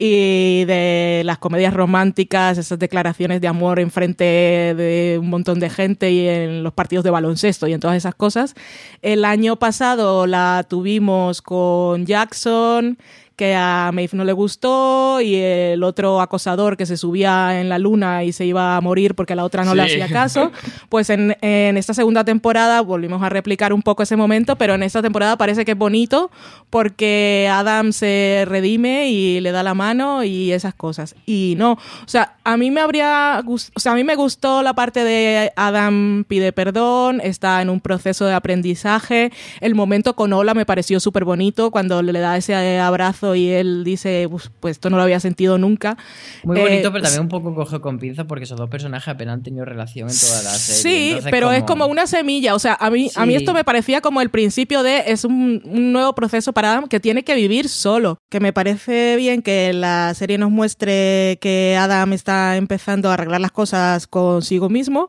[0.04, 5.70] y de las comedias románticas, esas declaraciones de amor en frente de un montón de
[5.70, 8.54] gente y en los partidos de baloncesto y en todas esas cosas.
[9.00, 12.98] El año pasado la tuvimos con Jackson,
[13.42, 17.80] que a Maeve no le gustó, y el otro acosador que se subía en la
[17.80, 19.94] luna y se iba a morir porque la otra no le Sí.
[20.00, 20.52] hacía caso.
[20.88, 24.84] Pues en, en esta segunda temporada volvimos a replicar un poco ese momento, pero en
[24.84, 26.30] esta temporada parece que es bonito
[26.70, 31.16] porque Adam se redime y le da la mano y esas cosas.
[31.26, 34.72] Y no, o sea, a mí me habría o sea, a mí me gustó la
[34.74, 39.32] parte de Adam pide perdón, está en un proceso de aprendizaje.
[39.60, 43.82] El momento con Ola me pareció súper bonito cuando le da ese abrazo y él
[43.84, 45.96] dice, "Uf, pues esto no lo había sentido nunca.
[46.44, 49.34] Muy Eh, bonito, pero también un poco coge con pinzas porque esos dos personajes apenas
[49.34, 50.82] han tenido relación en toda la serie.
[50.82, 52.54] Sí, Entonces, pero es como una semilla.
[52.54, 53.38] O sea, a mí, a mí Sí.
[53.38, 57.00] esto me parecía como el principio de es un, un nuevo proceso para Adam que
[57.00, 58.18] tiene que vivir solo.
[58.30, 63.40] Que me parece bien que la serie nos muestre que Adam está empezando a arreglar
[63.40, 65.08] las cosas consigo mismo.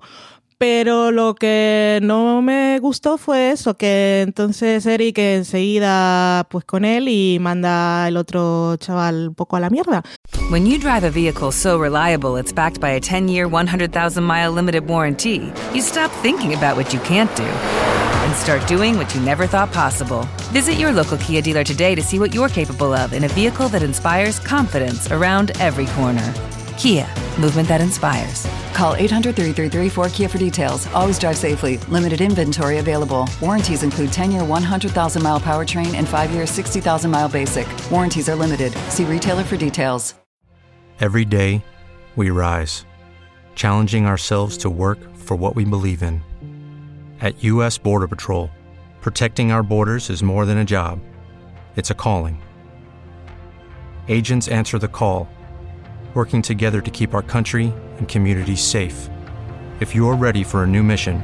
[0.66, 7.10] Pero lo que no me gustó fue eso, que entonces Eric enseguida pues con él
[7.10, 10.04] y manda el otro chaval un poco a la mierda.
[10.50, 14.54] When you drive a vehicle so reliable it's backed by a 10 year, 100,000 mile
[14.54, 19.20] limited warranty, you stop thinking about what you can't do and start doing what you
[19.20, 20.26] never thought possible.
[20.54, 23.68] Visit your local Kia dealer today to see what you're capable of in a vehicle
[23.68, 26.34] that inspires confidence around every corner.
[26.78, 27.08] Kia,
[27.40, 28.48] movement that inspires.
[28.74, 30.88] Call 800 333 4KIA for details.
[30.88, 31.78] Always drive safely.
[31.90, 33.30] Limited inventory available.
[33.42, 37.68] Warranties include 10 year 100,000 mile powertrain and 5 year 60,000 mile basic.
[37.92, 38.74] Warranties are limited.
[38.90, 40.16] See retailer for details.
[41.00, 41.66] Every day,
[42.16, 42.86] we rise,
[43.56, 46.22] challenging ourselves to work for what we believe in.
[47.20, 47.78] At U.S.
[47.80, 48.50] Border Patrol,
[49.02, 51.00] protecting our borders is more than a job,
[51.76, 52.42] it's a calling.
[54.08, 55.28] Agents answer the call,
[56.14, 59.10] working together to keep our country and communities safe.
[59.82, 61.22] If you're ready for a new mission,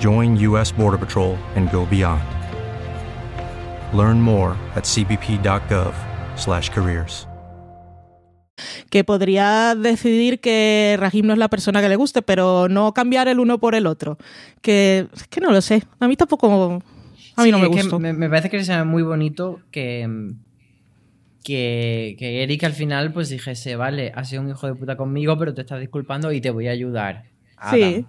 [0.00, 0.72] join U.S.
[0.72, 2.22] Border Patrol and go beyond.
[3.92, 7.28] Learn more at cbp.gov/careers.
[8.88, 13.26] que podría decidir que Rahim no es la persona que le guste, pero no cambiar
[13.26, 14.16] el uno por el otro.
[14.62, 15.82] Que es que no lo sé.
[15.98, 16.80] A mí tampoco.
[17.36, 17.98] A mí Sí, no me gustó.
[17.98, 20.08] me, me parece que sea muy bonito que,
[21.44, 25.38] que, que Eric al final pues dijese, vale, has sido un hijo de puta conmigo,
[25.38, 27.26] pero te estás disculpando y te voy a ayudar.
[27.56, 27.78] Adam".
[27.78, 28.06] Sí.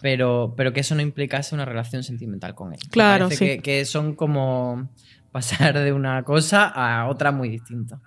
[0.00, 2.80] Pero, pero que eso no implicase una relación sentimental con él.
[2.90, 3.56] Claro, parece sí.
[3.56, 4.88] que, que son como
[5.30, 8.00] pasar de una cosa a otra muy distinta.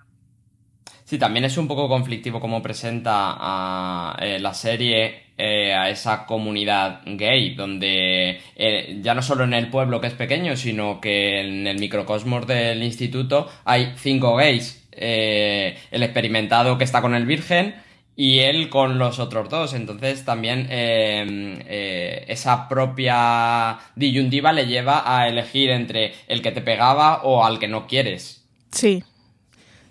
[1.04, 6.26] Sí, también es un poco conflictivo como presenta a eh, la serie eh, a esa
[6.26, 11.40] comunidad gay, donde eh, ya no solo en el pueblo que es pequeño, sino que
[11.40, 14.82] en el microcosmos del instituto hay cinco gays.
[14.92, 17.74] el experimentado que está con el virgen
[18.16, 19.74] y él con los otros dos.
[19.74, 27.44] Entonces también esa propia disyuntiva le lleva a elegir entre el que te pegaba o
[27.44, 28.46] al que no quieres.
[28.70, 29.02] Sí,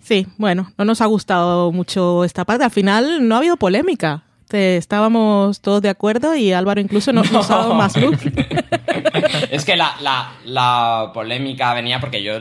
[0.05, 2.63] Sí, bueno, no nos ha gustado mucho esta parte.
[2.63, 4.24] Al final no ha habido polémica.
[4.51, 8.17] Estábamos todos de acuerdo y Álvaro incluso nos, ha dado más luz.
[9.51, 12.33] es que la, polémica venía porque yo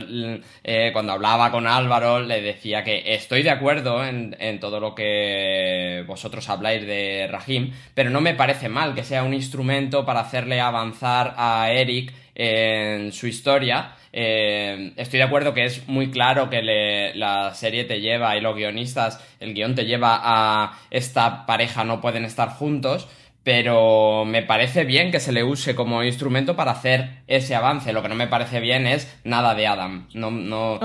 [0.63, 4.93] eh, cuando hablaba con Álvaro le decía que estoy de acuerdo en, en, todo lo
[4.93, 10.21] que vosotros habláis de Rahim, pero no me parece mal que sea un instrumento para
[10.21, 16.49] hacerle avanzar a Eric en su historia eh, estoy de acuerdo que es muy claro
[16.49, 21.83] que la serie te lleva y los guionistas, el guion te lleva a esta pareja
[21.83, 23.09] no pueden estar juntos,
[23.43, 27.91] pero me parece bien que se le use como instrumento para hacer ese avance.
[27.91, 30.07] Lo que no me parece bien es nada de Adam.
[30.13, 30.79] No, no,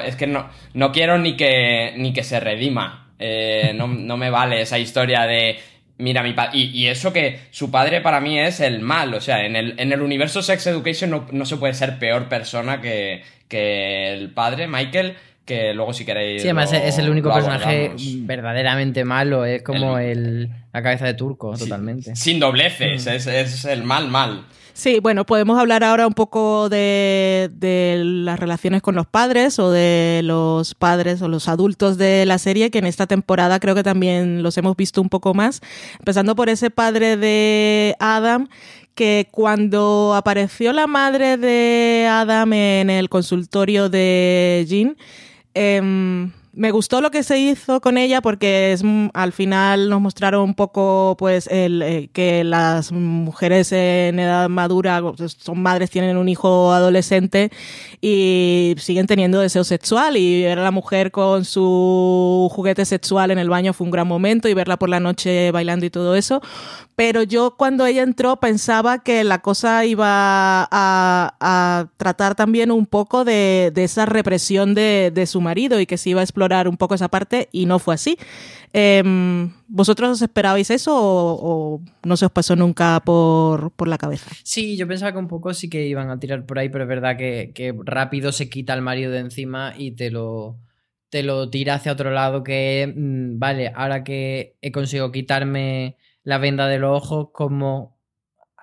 [0.00, 3.14] es que no, no quiero ni que, ni que se redima.
[3.18, 5.58] Eh, no, no me vale esa historia de
[5.98, 6.58] mira, mi padre.
[6.58, 9.14] Y, eso que su padre para mí es el mal.
[9.14, 12.80] O sea, en el, en el universo Sex Education no, se puede ser peor persona
[12.80, 15.16] que, que el padre, Michael.
[15.44, 16.40] Que luego, si queréis.
[16.40, 19.44] Sí, además es el único personaje verdaderamente malo.
[19.44, 22.16] Es como el, la cabeza de turco, totalmente.
[22.16, 23.04] Sin dobleces.
[23.04, 23.08] Mm.
[23.10, 24.46] Es, es el mal, mal.
[24.76, 27.48] Sí, bueno, podemos hablar ahora un poco de,
[28.04, 32.72] las relaciones con los padres o de los padres o los adultos de la serie,
[32.72, 35.60] que en esta temporada creo que también los hemos visto un poco más.
[36.00, 38.48] Empezando por ese padre de Adam,
[38.96, 44.96] que cuando apareció la madre de Adam en el consultorio de Jean,
[45.54, 48.82] em, me gustó lo que se hizo con ella porque es,
[49.12, 55.02] al final nos mostraron un poco pues el, eh, que las mujeres en edad madura
[55.02, 57.50] pues, son madres tienen un hijo adolescente
[58.00, 60.16] y siguen teniendo deseo sexual.
[60.16, 64.06] Y ver a la mujer con su juguete sexual en el baño fue un gran
[64.06, 66.40] momento y verla por la noche bailando y todo eso.
[66.96, 73.24] Pero yo cuando ella entró pensaba que la cosa iba a, tratar también un poco
[73.24, 77.08] de, esa represión de, su marido y que se iba a explorar un poco esa
[77.08, 78.16] parte y no fue así.
[78.72, 84.30] Em, ¿Vosotros os esperabais eso o, no se os pasó nunca por, la cabeza?
[84.42, 86.88] Sí, yo pensaba que un poco sí que iban a tirar por ahí, pero es
[86.88, 90.58] verdad que, que rápido se quita el marido de encima y te lo,
[91.08, 96.38] te lo tira hacia otro lado que, mm, vale, ahora que he conseguido quitarme la
[96.38, 97.93] venda de los ojos, como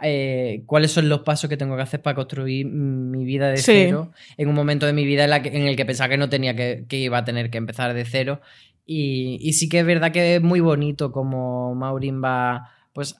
[0.02, 4.12] eh, cuáles son los pasos que tengo que hacer para construir mi vida de cero
[4.38, 6.98] en un momento de mi vida en, el que pensaba que no tenía que, que,
[6.98, 8.42] iba a tener que empezar de cero.
[8.86, 13.16] Y, sí que es verdad que es muy bonito como Maureen va pues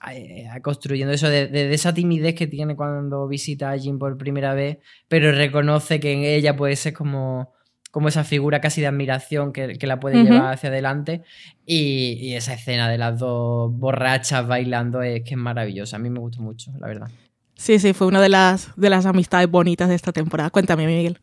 [0.60, 4.78] construyendo eso de, esa timidez que tiene cuando visita a Jim por primera vez,
[5.08, 7.54] pero reconoce que en ella puede ser como
[7.92, 11.22] como esa figura casi de admiración que, la puede llevar hacia adelante.
[11.66, 15.96] Y, esa escena de las dos borrachas bailando es que es maravillosa.
[15.96, 17.10] A mí me gustó mucho, la verdad.
[17.54, 20.48] Sí, sí, fue una de las, de las amistades bonitas de esta temporada.
[20.48, 21.18] Cuéntame, Miguel.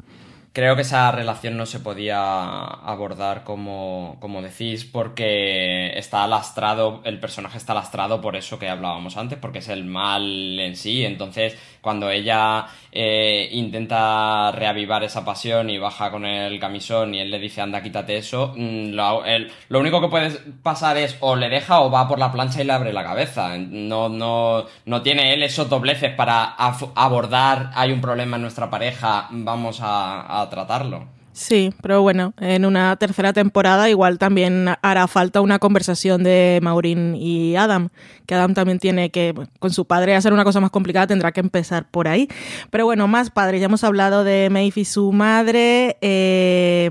[0.51, 7.19] Creo que esa relación no se podía abordar como, como decís, porque está lastrado, el
[7.19, 11.05] personaje está lastrado por eso que hablábamos antes, porque es el mal en sí.
[11.05, 17.29] Entonces, cuando ella eh, intenta reavivar esa pasión y baja con el camisón y él
[17.29, 19.23] le dice, anda, quítate eso, mm, lo,
[19.69, 20.31] lo único que puede
[20.63, 23.55] pasar es o le deja o va por la plancha y le abre la cabeza.
[23.57, 26.55] No, no, no tiene él esos dobleces para
[26.95, 31.07] abordar, hay un problema en nuestra pareja, vamos a tratarlo.
[31.39, 37.15] Sí, pero bueno, en una tercera temporada igual también hará falta una conversación de Maureen
[37.15, 37.89] y Adam,
[38.25, 41.39] que Adam también tiene que, con su padre, hacer una cosa más complicada, tendrá que
[41.39, 42.27] empezar por ahí.
[42.71, 45.97] Pero bueno, más padres, ya hemos hablado de Maeve y su madre.
[46.01, 46.89] Eh,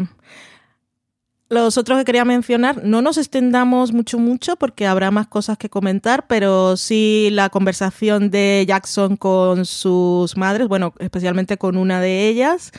[1.51, 5.69] los otros que quería mencionar, no nos extendamos mucho, mucho, porque habrá más cosas que
[5.69, 12.29] comentar, pero sí la conversación de Jackson con sus madres, bueno, especialmente con una de
[12.29, 12.73] ellas.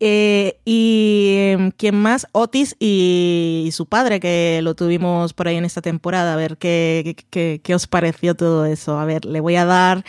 [0.00, 5.66] Eh, y em, quién más, Otis y, su padre, que lo tuvimos por ahí en
[5.66, 6.32] esta temporada.
[6.32, 8.98] A ver qué, qué, qué os pareció todo eso.
[8.98, 10.04] A ver, le voy a dar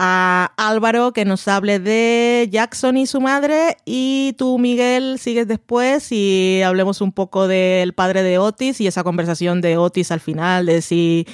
[0.00, 6.12] a Álvaro que nos hable de Jackson y su madre y tú Miguel sigues después
[6.12, 10.66] y hablemos un poco del padre de Otis y esa conversación de Otis al final
[10.66, 11.26] de si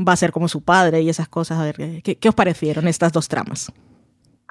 [0.00, 1.58] va a ser como su padre y esas cosas.
[1.58, 3.70] A ver, ¿qué, qué os parecieron estas dos tramas?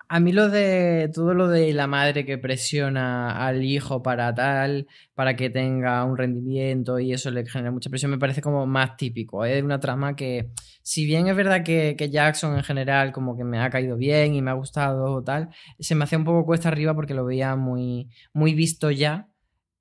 [0.08, 4.88] A mí lo de todo lo de la madre que presiona al hijo para tal,
[5.16, 8.98] para que tenga un rendimiento y eso le genera mucha presión, me parece como más
[8.98, 9.46] típico.
[9.46, 10.52] Es una trama que,
[10.84, 14.36] si bien es verdad que, que, Jackson en general como que me ha caído bien
[14.36, 15.50] y me ha gustado o tal,
[15.80, 19.28] se me hacía un poco cuesta arriba porque lo veía muy, muy visto ya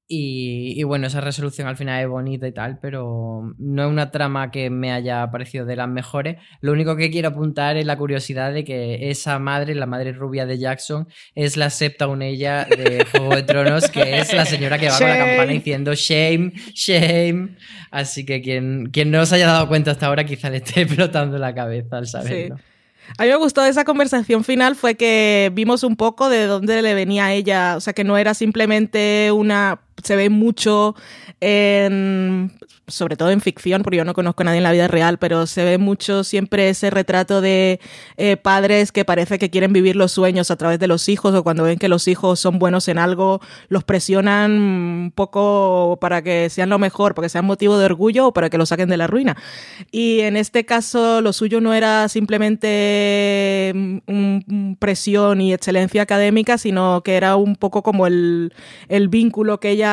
[0.07, 4.11] y, y, bueno, esa resolución al final es bonita y tal, pero no es una
[4.11, 6.37] trama que me haya parecido de las mejores.
[6.61, 10.45] Lo único que quiero apuntar es la curiosidad de que esa madre, la madre rubia
[10.45, 14.89] de Jackson, es la septa ella de Juego de Tronos, que es la señora que
[14.89, 15.11] va Shame.
[15.11, 17.57] con la campana diciendo shame, shame.
[17.91, 21.39] Así que quien, quien no se haya dado cuenta hasta ahora quizá le esté explotando
[21.39, 22.57] la cabeza al saberlo.
[22.57, 22.63] Sí.
[23.19, 26.95] A mí me gustó esa conversación final fue que vimos un poco de dónde le
[26.95, 30.95] venía a ella, o sea, que no era simplemente una, se ve mucho
[31.41, 32.53] en,
[32.87, 35.47] sobre todo en ficción, porque yo no conozco a nadie en la vida real, pero
[35.47, 37.81] se ve mucho siempre ese retrato de
[38.17, 41.43] eh, padres que parece que quieren vivir los sueños a través de los hijos o
[41.43, 46.51] cuando ven que los hijos son buenos en algo, los presionan un poco para que
[46.51, 48.97] sean lo mejor, para que sean motivo de orgullo o para que lo saquen de
[48.97, 49.37] la ruina.
[49.91, 53.73] Y en este caso lo suyo no era simplemente
[54.07, 58.53] un, presión y excelencia académica, sino que era un poco como el
[59.09, 59.84] vínculo que ella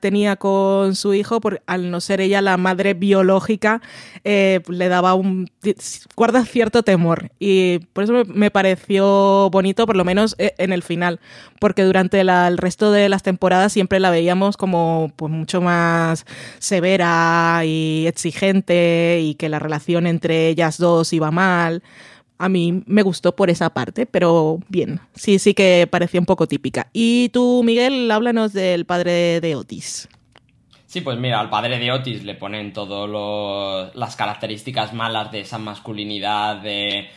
[0.00, 3.80] tenía con su hijo, por, al no ser ella la madre biológica,
[4.24, 5.50] eh, le daba un
[6.16, 7.30] guarda cierto temor.
[7.38, 11.20] Y por eso me, pareció bonito, por lo menos eh, en el final,
[11.60, 16.26] porque durante el resto de las temporadas siempre la veíamos como pues, mucho más
[16.58, 21.82] severa y exigente y que la relación entre ellas dos iba mal
[22.38, 26.46] a mí me gustó por esa parte, pero bien, sí, sí que parecía un poco
[26.46, 26.88] típica.
[26.92, 30.08] Y tú, Miguel, háblanos del padre de Otis.
[30.88, 35.58] Sí, pues mira, al padre de Otis le ponen todas las características malas de esa
[35.58, 37.10] masculinidad, eh,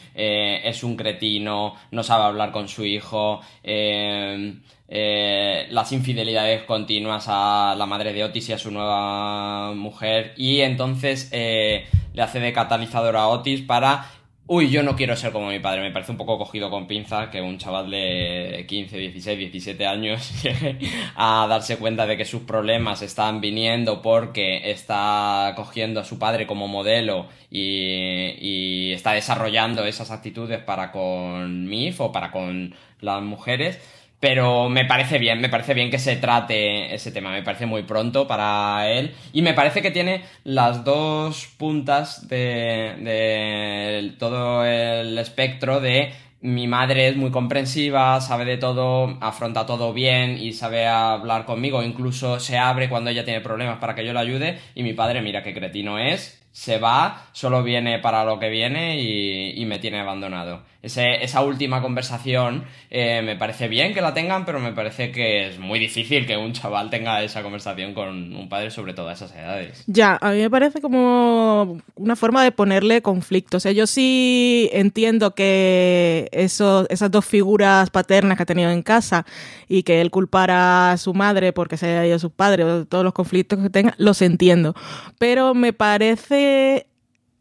[0.65, 4.55] es un cretino, no sabe hablar con su hijo, eh,
[4.89, 10.59] eh, las infidelidades continuas a la madre de Otis y a su nueva mujer, y
[10.59, 14.05] entonces le hace de catalizador a Otis para
[14.47, 15.81] Uy, yo no quiero ser como mi padre.
[15.81, 20.43] Me parece un poco cogido con pinza que un chaval de 15, 16, 17 años
[20.43, 20.77] llegue
[21.15, 26.47] a darse cuenta de que sus problemas están viniendo porque está cogiendo a su padre
[26.47, 33.21] como modelo y, y está desarrollando esas actitudes para con MIF o para con las
[33.21, 33.79] mujeres.
[34.21, 37.83] Pero me parece bien, me parece bien que se trate ese tema, me parece muy
[37.83, 39.13] pronto para él.
[39.33, 46.67] Y me parece que tiene las dos puntas de, de todo el espectro de mi
[46.67, 52.39] madre es muy comprensiva, sabe de todo, afronta todo bien y sabe hablar conmigo, incluso
[52.39, 54.59] se abre cuando ella tiene problemas para que yo la ayude.
[54.75, 58.99] Y mi padre, mira qué cretino es, se va, solo viene para lo que viene
[58.99, 60.63] y, y me tiene abandonado.
[60.81, 65.47] Ese, esa última conversación eh, me parece bien que la tengan, pero me parece que
[65.47, 69.35] es muy difícil que un chaval tenga esa conversación con un padre sobre todas esas
[69.37, 69.83] edades.
[69.85, 73.57] Ya, a mí me parece como una forma de ponerle conflicto.
[73.57, 78.81] O sea, yo sí entiendo que eso, esas dos figuras paternas que ha tenido en
[78.81, 79.25] casa
[79.67, 83.03] y que él culpara a su madre porque se haya ido a sus padres todos
[83.03, 84.73] los conflictos que tenga, los entiendo.
[85.19, 86.87] Pero me parece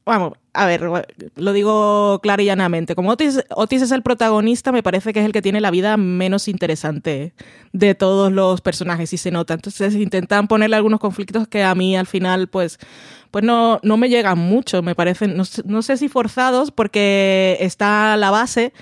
[0.05, 0.82] vamos, a ver,
[1.36, 2.94] lo digo clara y llanamente.
[2.94, 5.96] Como Otis, Otis, es el protagonista, me parece que es el que tiene la vida
[5.96, 7.32] menos interesante
[7.72, 9.55] de todos los personajes y se nota.
[9.55, 12.78] Entonces intentan ponerle algunos conflictos que a mí al final, pues,
[13.30, 14.82] pues no, no me llegan mucho.
[14.82, 18.72] Me parecen, no, no sé si forzados, porque está la base,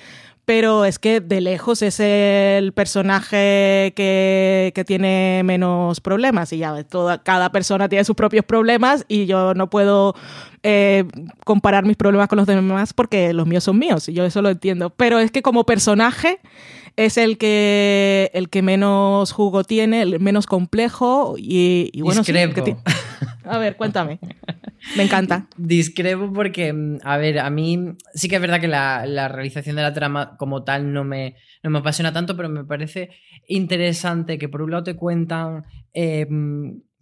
[0.48, 6.82] pero es que de lejos es el personaje que, que, tiene menos problemas y ya
[6.84, 10.14] toda, cada persona tiene sus propios problemas y yo no puedo
[10.62, 11.04] eh,
[11.44, 14.50] comparar mis problemas con los demás porque los míos son míos y yo eso lo
[14.50, 16.40] entiendo, pero es que como personaje
[16.96, 22.64] es el que el que menos jugo tiene, el menos complejo y, y bueno, Discrepo.
[22.64, 22.74] Sí,
[23.44, 24.18] a ver, cuéntame.
[24.96, 25.46] Me encanta.
[25.56, 27.78] Discrepo porque, a ver, a mí
[28.14, 31.36] sí que es verdad que la, la, realización de la trama como tal no me,
[31.62, 33.10] no me apasiona tanto, pero me parece
[33.46, 36.26] interesante que por un lado te cuentan eh,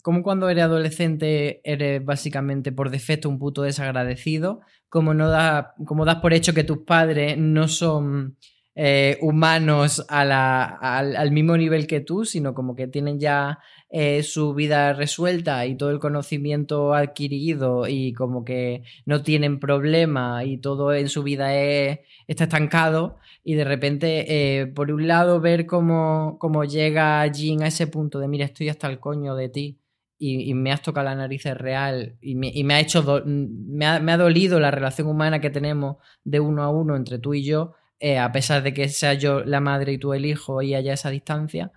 [0.07, 6.05] como cuando eres adolescente eres básicamente por defecto un puto desagradecido, como, no da, como
[6.05, 8.37] das por hecho que tus padres no son...
[8.79, 14.53] Eh, humanos al, al, mismo nivel que tú, sino como que tienen ya eh, su
[14.53, 20.93] vida resuelta y todo el conocimiento adquirido y como que no tienen problema y todo
[20.93, 24.27] en su vida es, está estancado y de repente,
[24.61, 28.69] eh, por un lado, ver cómo, cómo llega Jean a ese punto de, mira, estoy
[28.69, 29.79] hasta el coño de ti.
[30.19, 34.17] Y, me has tocado la nariz real y me, ha hecho me, ha, me ha
[34.17, 38.19] dolido la relación humana que tenemos de uno a uno entre tú y yo eh,
[38.19, 41.11] a pesar de que sea yo la madre y tú el hijo y haya esa
[41.11, 41.73] distancia.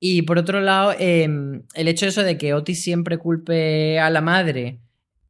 [0.00, 4.10] Y por otro lado, em, el hecho de eso de que Otis siempre culpe a
[4.10, 4.80] la madre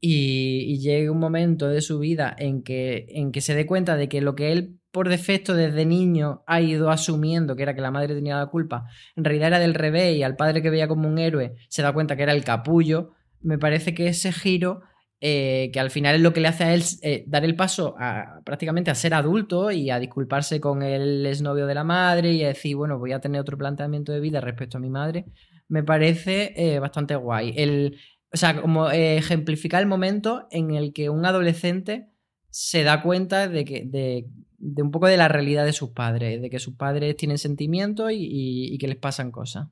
[0.01, 3.97] y, y llegue un momento de su vida en que, en que se dé cuenta
[3.97, 7.81] de que lo que él por defecto desde niño ha ido asumiendo que era que
[7.81, 8.87] la madre tenía la culpa,
[9.17, 11.93] en realidad era del revés y al padre que veía como un héroe se da
[11.93, 13.11] cuenta que era el capullo,
[13.41, 14.83] me parece que ese giro
[15.23, 17.95] eh, que al final es lo que le hace a él eh, dar el paso
[17.99, 22.43] a, prácticamente a ser adulto y a disculparse con el exnovio de la madre y
[22.43, 25.27] a decir, bueno, voy a tener otro planteamiento de vida respecto a mi madre,
[25.69, 27.53] me parece eh, bastante guay.
[27.55, 27.99] El,
[28.33, 32.09] o sea, como ejemplificar el momento en el que un adolescente
[32.49, 34.27] se da cuenta de que, de,
[34.61, 38.11] de un poco de la realidad de sus padres, de que sus padres tienen sentimientos
[38.15, 39.69] y, que les pasan cosas.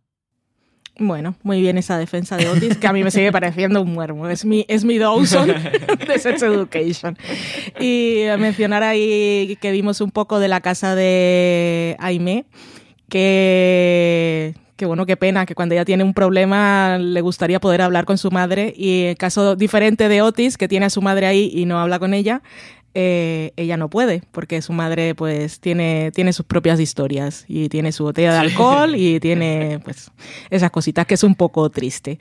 [0.99, 4.29] Bueno, muy bien esa defensa de Otis, que a mí me sigue pareciendo un muermo.
[4.29, 5.49] Es mi, es mi Dawson
[6.09, 7.17] de Sex Education.
[7.79, 12.47] Y mencionar ahí que vimos un poco de la casa de Aime,
[13.09, 18.05] que, que bueno, qué pena, que cuando ella tiene un problema le gustaría poder hablar
[18.05, 18.75] con su madre.
[18.77, 22.01] Y en caso diferente de Otis, que tiene a su madre ahí y no habla
[22.01, 22.43] con ella,
[23.01, 27.93] eh, ella no puede, porque su madre pues tiene, tiene sus propias historias y tiene
[27.93, 30.11] su botella de alcohol y tiene pues
[30.51, 32.19] esas cositas que es un poco triste.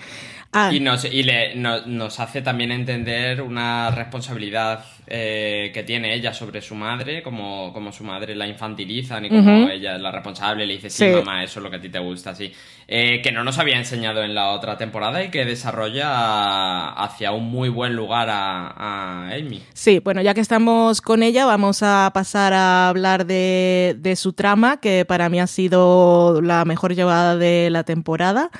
[0.51, 0.69] Ah.
[0.71, 6.61] Y, nos, y le, nos hace también entender una responsabilidad eh, que tiene ella sobre
[6.61, 10.73] su madre, como, como su madre la infantiliza, ni como ella es la responsable, le
[10.73, 12.51] dice, sí, mamá, eso es lo que a ti te gusta, sí.
[12.89, 17.45] Eh, que no nos había enseñado en la otra temporada y que desarrolla hacia un
[17.49, 19.61] muy buen lugar a, Amy.
[19.73, 24.33] Sí, bueno, ya que estamos con ella, vamos a pasar a hablar de, de su
[24.33, 28.51] trama, que para mí ha sido la mejor llevada de la temporada.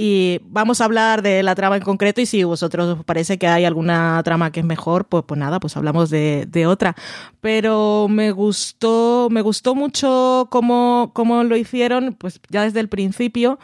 [0.00, 3.48] Y vamos a hablar de la trama en concreto y si vosotros os parece que
[3.48, 6.94] hay alguna trama que es mejor, pues, pues nada, pues hablamos de, de otra.
[7.40, 13.58] Pero me gustó, me gustó mucho cómo, cómo lo hicieron, pues ya desde el principio,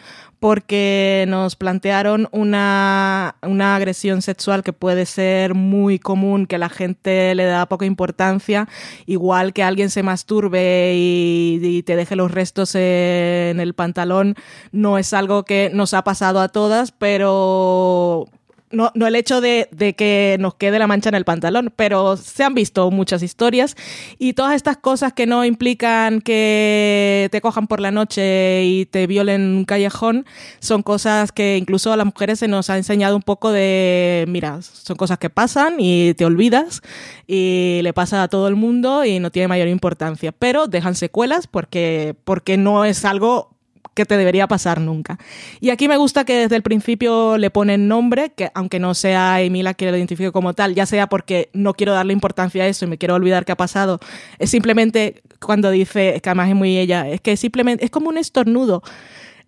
[0.44, 7.34] porque nos plantearon una, una, agresión sexual que puede ser muy común, que la gente
[7.34, 8.68] le da poca importancia,
[9.06, 14.34] igual que alguien se masturbe y, y, te deje los restos en el pantalón,
[14.70, 18.26] no es algo que nos ha pasado a todas, pero
[18.74, 22.44] no, el hecho de, de, que nos quede la mancha en el pantalón, pero se
[22.44, 23.76] han visto muchas historias
[24.18, 29.06] y todas estas cosas que no implican que te cojan por la noche y te
[29.06, 30.26] violen en un callejón
[30.60, 34.60] son cosas que incluso a las mujeres se nos ha enseñado un poco de, mira,
[34.62, 36.82] son cosas que pasan y te olvidas
[37.26, 41.46] y le pasa a todo el mundo y no tiene mayor importancia, pero dejan secuelas
[41.46, 43.53] porque, porque no es algo
[43.94, 45.18] que te debería pasar nunca.
[45.60, 49.40] Y aquí me gusta que desde el principio le ponen nombre, que aunque no sea
[49.40, 52.84] Emila que lo identifique como tal, ya sea porque no quiero darle importancia a eso
[52.84, 54.00] y me quiero olvidar qué ha pasado,
[54.38, 58.18] es simplemente cuando dice, que además es muy ella, es que simplemente es como un
[58.18, 58.82] estornudo.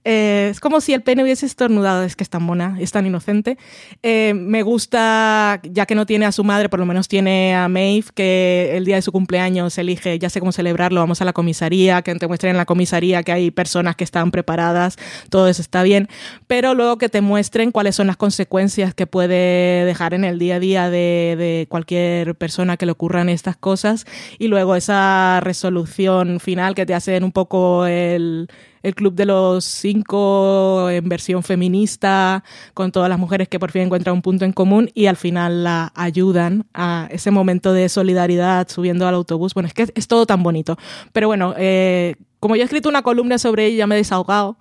[0.09, 3.07] Eh, es como si el pene hubiese estornudado, es que es tan mona, es tan
[3.07, 3.59] inocente.
[4.05, 7.67] Eh, me gusta, ya que no tiene a su madre, por lo menos tiene a
[7.67, 11.33] Maeve, que el día de su cumpleaños elige, ya sé cómo celebrarlo, vamos a la
[11.33, 14.97] comisaría, que te muestren en la comisaría que hay personas que están preparadas,
[15.29, 16.07] todo eso está bien,
[16.47, 20.55] pero luego que te muestren cuáles son las consecuencias que puede dejar en el día
[20.55, 24.07] a día de, de cualquier persona que le ocurran estas cosas
[24.39, 28.49] y luego esa resolución final que te hacen un poco el
[28.87, 33.82] el Club de los Cinco en versión feminista, con todas las mujeres que por fin
[33.82, 38.68] encuentran un punto en común y al final la ayudan a ese momento de solidaridad
[38.68, 39.55] subiendo al autobús.
[39.55, 40.76] Bueno, es que es todo tan bonito.
[41.12, 44.57] Pero bueno, eh, como yo he escrito una columna sobre ella, me he desahogado.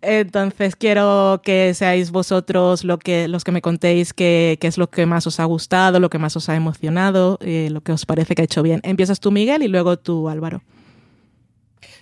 [0.00, 5.06] Entonces quiero que seáis vosotros lo que, los que me contéis qué, es lo que
[5.06, 8.34] más os ha gustado, lo que más os ha emocionado, eh, lo que os parece
[8.34, 8.80] que ha hecho bien.
[8.82, 10.62] Empiezas tú, Miguel, y luego tú, Álvaro.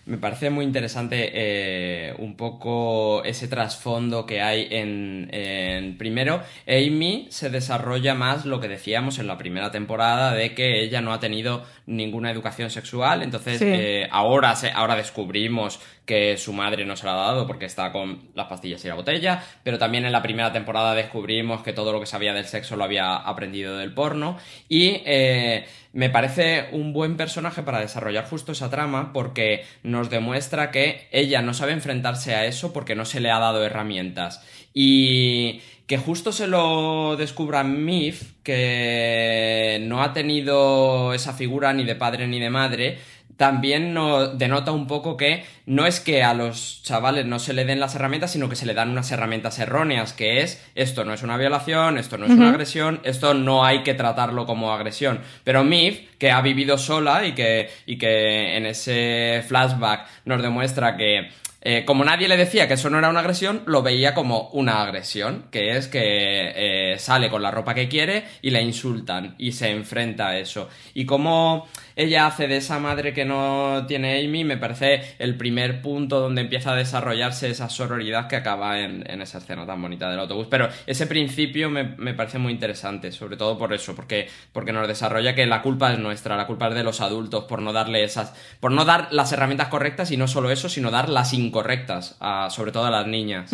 [0.06, 7.50] Me parece muy interesante eh, un poco ese trasfondo que hay en, Primero, Amy se
[7.50, 11.64] desarrolla más lo que decíamos en la primera temporada de que ella no ha tenido
[11.86, 17.12] ninguna educación sexual, entonces eh, ahora, se, ahora descubrimos que su madre no se la
[17.12, 20.52] ha dado porque está con las pastillas y la botella, pero también en la primera
[20.52, 24.38] temporada descubrimos que todo lo que sabía del sexo lo había aprendido del porno
[24.68, 25.02] y...
[25.04, 31.08] Eh, me parece un buen personaje para desarrollar justo esa trama porque nos demuestra que
[31.10, 34.44] ella no sabe enfrentarse a eso porque no se le ha dado herramientas.
[34.74, 41.94] Y que justo se lo descubra Mif, que no ha tenido esa figura ni de
[41.94, 42.98] padre ni de madre,
[43.36, 47.64] también nos denota un poco que no es que a los chavales no se le
[47.64, 51.12] den las herramientas, sino que se le dan unas herramientas erróneas, que es esto no
[51.12, 55.20] es una violación, esto no es una agresión, esto no hay que tratarlo como agresión.
[55.44, 60.96] Pero Mif, que ha vivido sola y que, y que en ese flashback nos demuestra
[60.96, 61.28] que
[61.68, 64.84] eh, como nadie le decía que eso no era una agresión, lo veía como una
[64.84, 69.50] agresión, que es que eh, sale con la ropa que quiere y le insultan y
[69.50, 70.68] se enfrenta a eso.
[70.94, 71.66] Y como
[71.96, 76.42] ella hace de esa madre que no tiene Amy, me parece el primer punto donde
[76.42, 80.46] empieza a desarrollarse esa sororidad que acaba en, esa escena tan bonita del autobús.
[80.50, 85.34] Pero ese principio me, parece muy interesante, sobre todo por eso, porque, porque nos desarrolla
[85.34, 88.34] que la culpa es nuestra, la culpa es de los adultos por no darle esas,
[88.60, 92.18] por no dar las herramientas correctas y no solo eso, sino dar las incorrectas,
[92.50, 93.50] sobre todo a las niñas.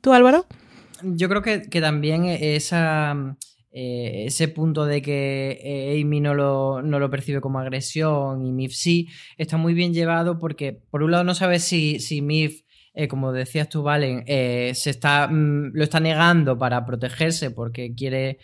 [0.00, 0.46] ¿Tú, Álvaro?
[1.02, 3.36] Yo creo que, que también esa
[3.78, 8.50] eh, ese punto de que eh, Amy no lo, no lo, percibe como agresión y
[8.50, 12.62] Mif sí, está muy bien llevado porque por un lado no sabes si, si Mif,
[12.94, 18.38] eh, como decías tú, Valen, se está, mm, lo está negando para protegerse porque quiere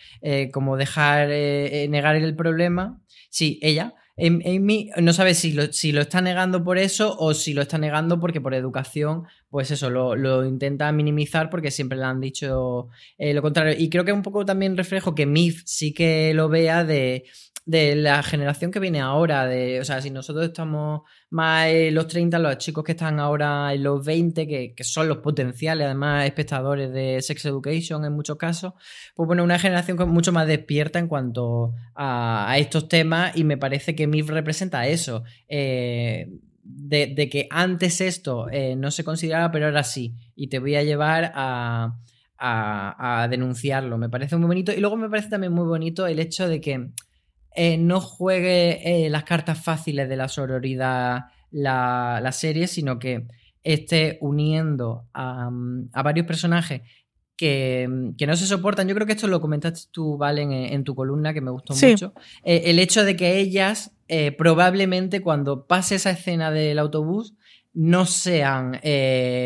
[0.53, 3.01] como dejar, negar el problema.
[3.31, 3.95] Sí, ella,
[4.31, 8.21] No sabe si lo, si lo está negando por eso o si lo está negando
[8.21, 13.43] porque por educación, pues eso, lo, intenta minimizar porque siempre le han dicho eh, lo
[13.43, 13.75] contrario.
[13.77, 17.25] Y creo que un poco también reflejo que Mif sí que lo vea de
[17.65, 22.09] de la generación que viene ahora, de, o sea, si nosotros estamos más en los
[22.09, 26.93] 30, los chicos que están ahora en los 20, que, son los potenciales, además, espectadores
[26.93, 28.73] de Sex Education en muchos casos,
[29.15, 33.95] pues bueno, una generación mucho más despierta en cuanto a, estos temas y me parece
[33.95, 35.23] que MIF representa eso.
[35.49, 36.29] Eh,
[36.65, 40.17] de, que antes esto eh, no se consideraba, pero ahora sí.
[40.35, 41.97] Y te voy a llevar a,
[42.39, 43.99] a, a denunciarlo.
[43.99, 44.73] Me parece muy bonito.
[44.73, 46.91] Y luego me parece también muy bonito el hecho de que
[47.55, 53.27] eh, no juegue eh, las cartas fáciles de la sororidad la, serie, sino que
[53.63, 55.51] esté uniendo a,
[56.03, 56.81] varios personajes
[57.37, 57.87] que,
[58.27, 58.89] no se soportan.
[58.89, 62.15] Yo creo que esto lo comentaste tú, Valen, en, tu columna, que me gustó mucho.
[62.43, 63.93] Eh, el hecho de que ellas,
[64.39, 67.35] probablemente cuando pase esa escena del autobús,
[67.75, 68.81] no sean,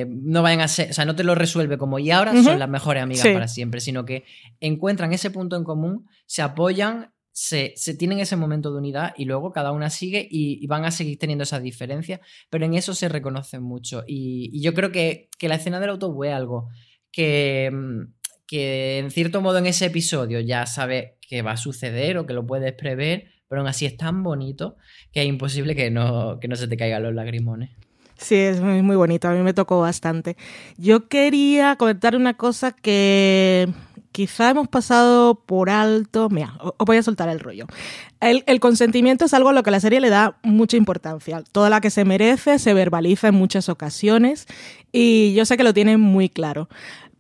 [0.09, 2.69] no vayan a ser, o sea, no te lo resuelve como y ahora son las
[2.69, 4.25] mejores amigas para siempre, sino que
[4.61, 9.53] encuentran ese punto en común, se apoyan se, tienen ese momento de unidad y luego
[9.53, 13.63] cada una sigue y, van a seguir teniendo esas diferencias, pero en eso se reconocen
[13.63, 14.05] mucho.
[14.07, 16.71] Y, yo creo que, la escena del autobús es algo
[17.13, 18.15] que, mm,
[18.47, 22.33] que en cierto modo en ese episodio ya sabes que va a suceder o que
[22.33, 24.79] lo puedes prever, pero aún así es tan bonito
[25.13, 27.69] que es imposible que no, que no se te caigan los lagrimones.
[28.17, 30.39] Sí, es muy, muy bonito, a mí me tocó bastante.
[30.79, 33.69] Yo quería comentar una cosa que
[34.13, 36.29] quizá hemos pasado por alto.
[36.31, 37.67] Mira, os voy a soltar el rollo.
[38.21, 41.43] El, consentimiento es algo a lo que la serie le da mucha importancia.
[41.53, 44.47] Toda la que se merece se verbaliza en muchas ocasiones
[44.93, 46.69] y yo sé que lo tienen muy claro.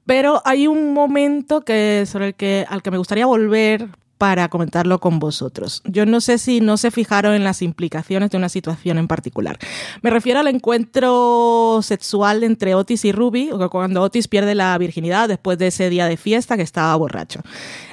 [0.06, 3.88] Pero hay un momento que, sobre el que, al que me gustaría volver
[4.18, 5.82] para comentarlo con vosotros.
[5.84, 9.58] Yo no sé si no se fijaron en las implicaciones de una situación en particular.
[10.02, 15.58] Me refiero al encuentro sexual entre Otis y Ruby, cuando Otis pierde la virginidad después
[15.58, 17.40] de ese día de fiesta que estaba borracho.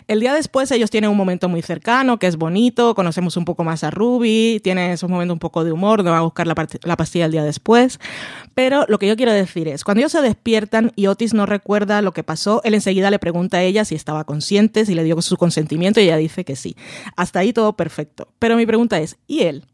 [0.08, 3.64] El día después ellos tienen un momento muy cercano, que es bonito, conocemos un poco
[3.64, 6.56] más a Ruby, tienen esos momentos un poco de humor, no va a buscar la,
[6.84, 8.00] la pastilla el día después.
[8.56, 12.02] Pero lo que yo quiero decir es, cuando ellos se despiertan y Otis no recuerda
[12.02, 15.22] lo que pasó, él enseguida le pregunta a ella si estaba consciente, si le dio
[15.22, 16.76] su consentimiento y ella dice que sí.
[17.16, 18.28] Hasta ahí todo perfecto.
[18.40, 19.66] Pero mi pregunta es, ¿y él?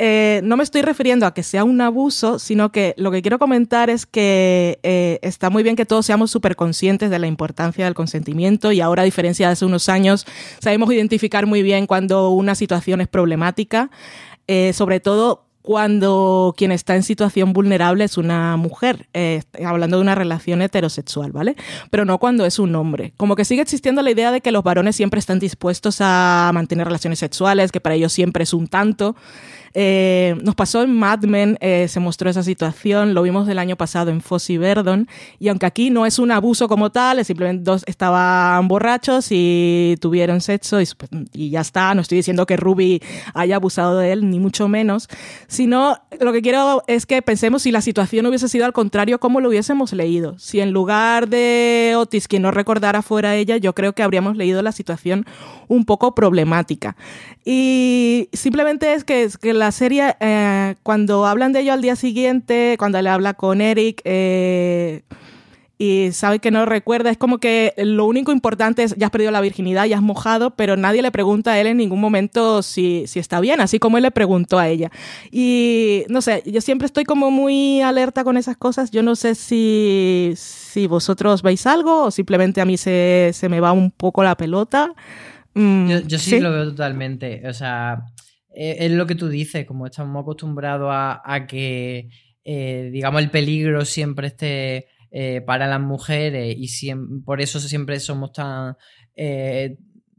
[0.00, 3.38] Eh, no me estoy refiriendo a que sea un abuso, sino que lo que quiero
[3.38, 7.84] comentar es que eh, está muy bien que todos seamos súper conscientes de la importancia
[7.84, 10.26] del consentimiento y ahora, a diferencia de hace unos años,
[10.58, 13.90] sabemos identificar muy bien cuando una situación es problemática,
[14.48, 19.08] eh, sobre todo cuando quien está en situación vulnerable es una mujer,
[19.64, 21.56] hablando de una relación heterosexual, ¿vale?
[21.88, 23.14] Pero no cuando es un hombre.
[23.16, 26.86] Como que sigue existiendo la idea de que los varones siempre están dispuestos a mantener
[26.86, 29.16] relaciones sexuales, que para ellos siempre es un tanto.
[29.76, 33.76] Eh, nos pasó en Mad Men, eh, se mostró esa situación, lo vimos el año
[33.76, 35.08] pasado en Fossey Verdon,
[35.40, 39.96] y aunque aquí no es un abuso como tal, es simplemente dos estaban borrachos y
[40.00, 40.86] tuvieron sexo y,
[41.32, 43.02] y, ya está, no estoy diciendo que Ruby
[43.34, 45.08] haya abusado de él, ni mucho menos,
[45.48, 49.40] sino lo que quiero es que pensemos si la situación hubiese sido al contrario, cómo
[49.40, 50.38] lo hubiésemos leído.
[50.38, 54.62] Si en lugar de Otis, quien no recordara fuera ella, yo creo que habríamos leído
[54.62, 55.26] la situación
[55.66, 56.96] un poco problemática.
[57.44, 62.76] Y simplemente es que, que la serie, eh, cuando hablan de ello al día siguiente,
[62.78, 65.02] cuando le habla con Eric, eh,
[65.76, 67.10] y sabe que no recuerda.
[67.10, 70.54] Es como que lo único importante es, ya has perdido la virginidad, ya has mojado,
[70.54, 73.96] pero nadie le pregunta a él en ningún momento si, si está bien, así como
[73.96, 74.90] él le preguntó a ella.
[75.32, 78.92] Y no sé, yo siempre estoy como muy alerta con esas cosas.
[78.92, 83.60] Yo no sé si, si vosotros veis algo o simplemente a mí se, se me
[83.60, 84.92] va un poco la pelota.
[85.54, 87.42] Mm, Yo, yo sí, lo veo totalmente.
[87.48, 88.06] O sea,
[88.54, 92.08] eh, es lo que tú dices, como estamos acostumbrados a, a que,
[92.44, 96.94] eh, digamos, el peligro siempre esté eh, para las mujeres y
[97.24, 98.76] por eso siempre somos tan...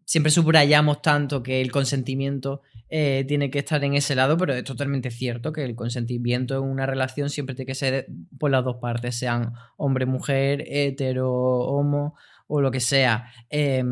[0.06, 5.12] siempre subrayamos tanto que el consentimiento tiene que estar en ese lado, pero es totalmente
[5.12, 8.08] cierto que el consentimiento en una relación siempre tiene que ser
[8.40, 12.16] por las dos partes, sean hombre, mujer, hetero, homo
[12.48, 13.32] o lo que sea.
[13.50, 13.84] Eh,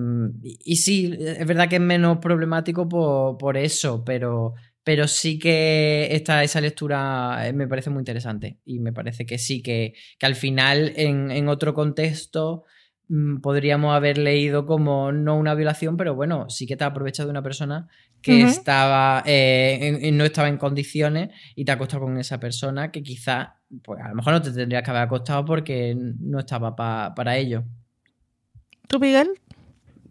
[0.41, 5.39] y, y sí, es verdad que es menos problemático por, por eso, pero, pero sí
[5.39, 9.93] que esta, esa lectura eh, me parece muy interesante y me parece que sí, que,
[10.19, 12.65] que al final en, en otro contexto
[13.07, 17.27] mm, podríamos haber leído como no una violación, pero bueno, sí que te has aprovechado
[17.27, 17.87] de una persona
[18.21, 22.39] que estaba eh, en- en- no estaba en condiciones y te ha acostado con esa
[22.39, 26.39] persona que quizá, pues a lo mejor no te tendrías que haber acostado porque no
[26.39, 27.65] estaba pa- para ello.
[28.93, 29.42] ¿Tú, Miguel?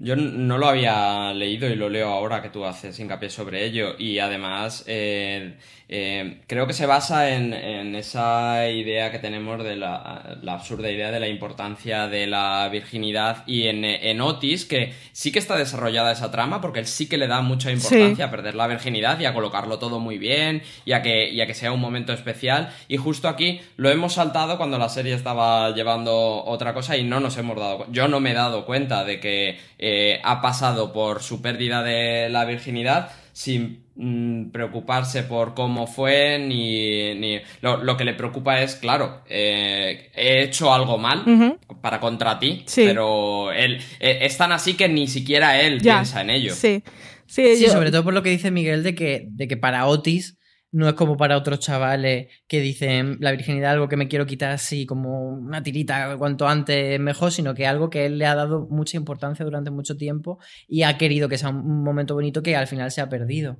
[0.04, 3.94] Yo no lo había leído y lo leo ahora que tú haces hincapié sobre ello.
[3.96, 5.54] Y además, eh,
[5.88, 10.90] eh, creo que se basa en, en esa idea que tenemos de la, la absurda
[10.90, 15.56] idea de la importancia de la virginidad y en, en Otis, que sí que está
[15.56, 19.20] desarrollada esa trama, porque él sí que le da mucha importancia a perder la virginidad
[19.20, 22.12] y a colocarlo todo muy bien y a que, y a que sea un momento
[22.12, 22.72] especial.
[22.88, 27.20] Y justo aquí lo hemos saltado cuando la serie estaba llevando otra cosa y no
[27.20, 29.91] nos hemos dado Yo no me he dado cuenta de que eh,
[30.24, 37.14] ha pasado por su pérdida de la virginidad sin mm, preocuparse por cómo fue ni,
[37.14, 37.40] ni...
[37.62, 42.62] Lo, lo que le preocupa es, claro, eh, he hecho algo mal para contra ti,
[42.66, 42.84] Sí.
[42.86, 46.54] pero él eh, es tan así que ni siquiera él Ya, piensa en ello.
[46.54, 46.82] Sí.
[47.26, 49.86] Sí, Sí, yo- sobre todo por lo que dice Miguel de que, de que para
[49.86, 50.36] Otis
[50.72, 54.50] no es como para otros chavales que dicen la virginidad algo que me quiero quitar
[54.52, 58.66] así como una tirita cuanto antes mejor, sino que algo que él le ha dado
[58.70, 62.66] mucha importancia durante mucho tiempo y ha querido que sea un momento bonito que al
[62.66, 63.58] final se ha perdido.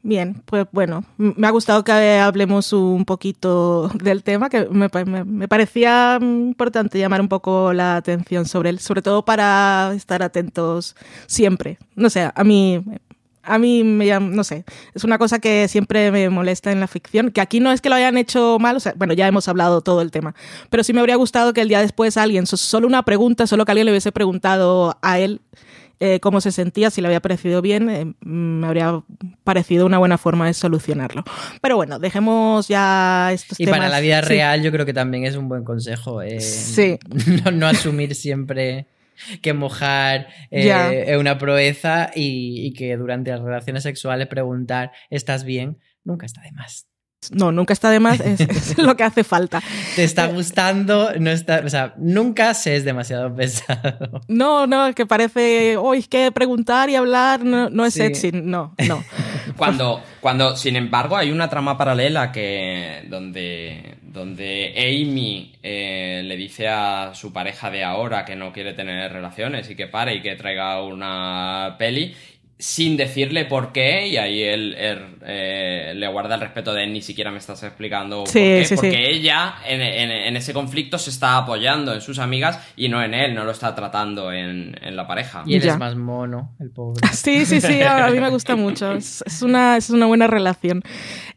[0.00, 4.88] Bien, pues bueno, me ha gustado que hablemos un poquito del tema, que me,
[5.24, 10.94] me- parecía importante llamar un poco la atención sobre él, sobre todo para estar atentos
[11.26, 11.78] siempre.
[11.96, 12.82] No sé, a mí,
[13.48, 17.30] a mí me no sé, es una cosa que siempre me molesta en la ficción,
[17.30, 19.80] que aquí no es que lo hayan hecho mal, o sea, bueno, ya hemos hablado
[19.80, 20.34] todo el tema,
[20.70, 23.64] pero sí me habría gustado que el día después alguien, so- solo una pregunta, solo
[23.64, 25.40] que alguien le hubiese preguntado a él
[26.00, 29.02] eh, cómo se sentía, si le había parecido bien, eh, me habría
[29.42, 31.24] parecido una buena forma de solucionarlo.
[31.60, 33.80] Pero bueno, dejemos ya estos Y temas.
[33.80, 34.28] para la vida Sí.
[34.28, 36.22] real yo creo que también es un buen consejo.
[36.22, 36.98] eh, Sí.
[37.44, 38.86] No, no asumir siempre
[39.42, 40.92] que mojar eh, Ya.
[40.92, 45.78] es una proeza y, y que durante las relaciones sexuales preguntar ¿estás bien?
[46.04, 46.86] Nunca está de más.
[47.32, 49.60] No, nunca está de más, es, es lo que hace falta.
[49.96, 51.10] ¿Te está gustando?
[51.18, 54.20] No está, o sea, nunca se es demasiado pesado.
[54.28, 58.00] No, no, que parece, hoy que preguntar y hablar no, no es Sí.
[58.02, 58.30] sexy.
[58.32, 59.02] No, no.
[59.56, 66.68] Cuando, cuando, sin embargo, hay una trama paralela que donde, donde Amy eh, le dice
[66.68, 70.34] a su pareja de ahora que no quiere tener relaciones y que pare y que
[70.34, 72.14] traiga una peli
[72.60, 77.00] sin decirle por qué y ahí él, él, eh, le guarda el respeto de ni
[77.02, 78.74] siquiera me estás explicando Sí, por qué, sí, sí.
[78.74, 83.00] porque ella en, en- en ese conflicto se está apoyando en sus amigas y no
[83.02, 85.44] en él, no lo está tratando en, en la pareja.
[85.46, 85.72] Y él Ya.
[85.74, 87.00] es más mono, el pobre.
[87.12, 88.92] Sí, sí, sí, a a mí me gusta mucho.
[88.98, 90.82] Es, es una, es una buena relación.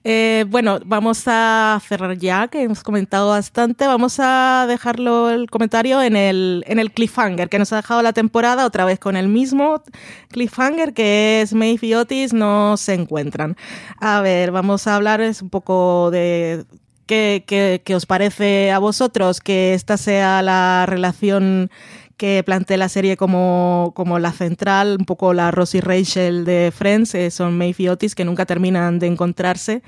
[0.04, 3.86] Eh, bueno, vamos a cerrar ya, que hemos comentado bastante.
[3.86, 8.12] Vamos a dejarlo el comentario en el, en el cliffhanger que nos ha dejado la
[8.14, 9.84] temporada, otra vez con el mismo
[10.30, 13.56] cliffhanger, que es Maeve y Otis no se encuentran.
[14.00, 16.66] A ver, vamos a hablar es un poco de
[17.06, 21.70] ¿Qué, qué, qué os parece a vosotros que esta sea la relación
[22.16, 26.72] que plantee la serie como, como la central, un poco la Rosie y Rachel de
[26.74, 29.82] Friends, eh, son Maeve y Otis que nunca terminan de encontrarse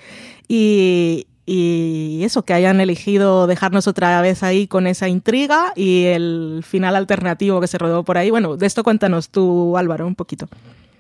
[0.48, 6.64] y, y eso, que hayan elegido dejarnos otra vez ahí con esa intriga y el
[6.68, 8.30] final alternativo que se rodó por ahí.
[8.30, 10.48] Bueno, de esto cuéntanos tú, Álvaro, un poquito.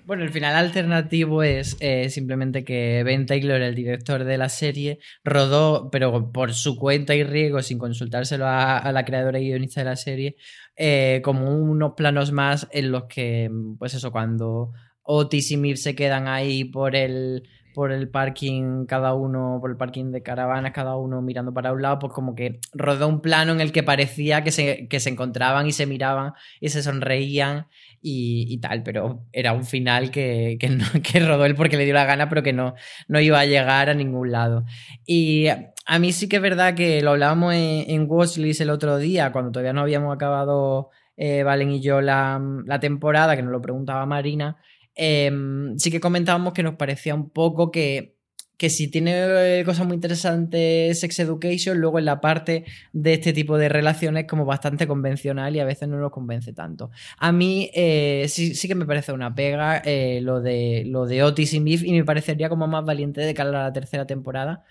[0.05, 4.99] Bueno, el final alternativo es eh, simplemente que Ben Taylor, el director de la serie,
[5.23, 9.85] rodó, pero por su cuenta y riesgo, sin consultárselo a, la creadora y guionista de
[9.85, 10.35] la serie,
[10.75, 13.49] eh, como unos planos más en los que,
[13.79, 14.73] pues eso, cuando
[15.03, 17.43] Otis y Miv se quedan ahí por el,
[17.73, 21.81] por el parking, cada uno, por el parking de caravanas, cada uno mirando para un
[21.81, 25.09] lado, pues como que rodó un plano en el que parecía que se, que se
[25.09, 27.67] encontraban y se miraban y se sonreían
[28.03, 31.93] y, tal, pero era un final que, que, no- que rodó él porque le dio
[31.93, 32.75] la gana, pero que no,
[33.07, 34.65] no iba a llegar a ningún lado.
[35.05, 38.97] Y a mí sí que es verdad que lo hablábamos en, en Watchlist el otro
[38.97, 43.51] día, cuando todavía no habíamos acabado eh, Valen y yo la, la temporada, que nos
[43.51, 44.57] lo preguntaba Marina,
[44.95, 48.12] em, sí que comentábamos que nos parecía un poco que,
[48.57, 53.33] que si tiene eh, cosas muy interesantes Sex Education, luego en la parte de este
[53.33, 56.91] tipo de relaciones como bastante convencional y a veces no nos convence tanto.
[57.17, 61.23] A mí eh, sí, sí que me parece una pega eh, lo, de, lo de
[61.23, 64.63] Otis y Miff y me parecería como más valiente de cara a la tercera temporada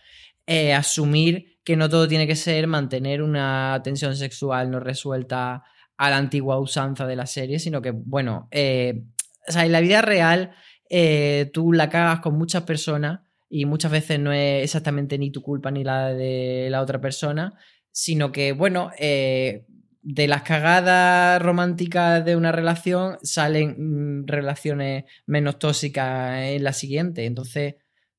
[0.76, 5.62] asumir que no todo tiene que ser mantener una tensión sexual no resuelta
[5.96, 10.02] a la antigua usanza de la serie, sino que, bueno, o sea, en la vida
[10.02, 10.50] real
[11.52, 13.20] tú la cagas con muchas personas
[13.54, 17.52] y muchas veces no es exactamente ni tu culpa ni la de la otra persona,
[17.90, 19.66] sino que, bueno, eh,
[20.00, 27.26] de las cagadas románticas de una relación salen mm, relaciones menos tóxicas en la siguiente.
[27.26, 27.74] Entonces,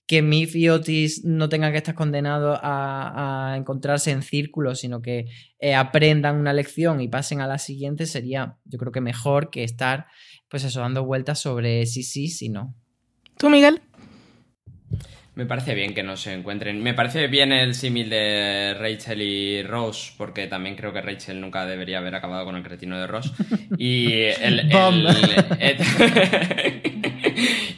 [0.06, 5.26] que Miff y Otis no tengan que estar condenados a, encontrarse en círculos, sino que
[5.58, 9.64] eh, aprendan una lección y pasen a la siguiente, sería, yo creo que mejor que
[9.64, 10.06] estar,
[10.48, 12.76] pues eso, dando vueltas sobre sí, sí, sí, no.
[13.40, 13.82] ¿Tú, Miguel?
[15.36, 16.84] Me parece bien que no se encuentren.
[16.84, 21.66] Me parece bien el símil de Rachel y Ross, porque también creo que Rachel nunca
[21.66, 23.34] debería haber acabado con el cretino de Ross.
[23.78, 24.60] Y el.
[24.60, 25.04] el- Bom.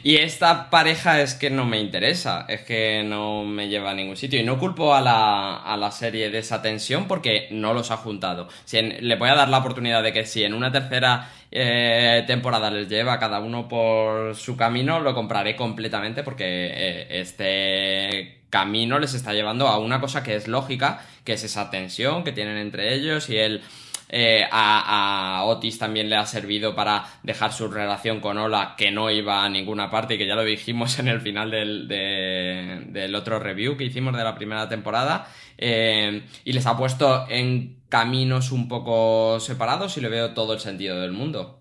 [0.08, 4.16] Y esta pareja es que no me interesa, es que no me lleva a ningún
[4.16, 4.40] sitio.
[4.40, 7.96] Y no culpo a la, a la serie de esa tensión porque no los ha
[7.96, 8.48] juntado.
[8.64, 12.22] Si en- le voy a dar la oportunidad de que si en una tercera eh,
[12.26, 18.38] temporada les lleva a cada uno por su camino, lo compraré completamente porque eh, este
[18.50, 22.32] camino les está llevando a una cosa que es lógica, que es esa tensión que
[22.32, 23.62] tienen entre ellos y él
[24.08, 29.10] eh, a, Otis también le ha servido para dejar su relación con Ola que no
[29.10, 33.14] iba a ninguna parte y que ya lo dijimos en el final del, de- del
[33.14, 35.26] otro review que hicimos de la primera temporada
[35.58, 40.60] eh, y les ha puesto en caminos un poco separados y le veo todo el
[40.60, 41.60] sentido del mundo.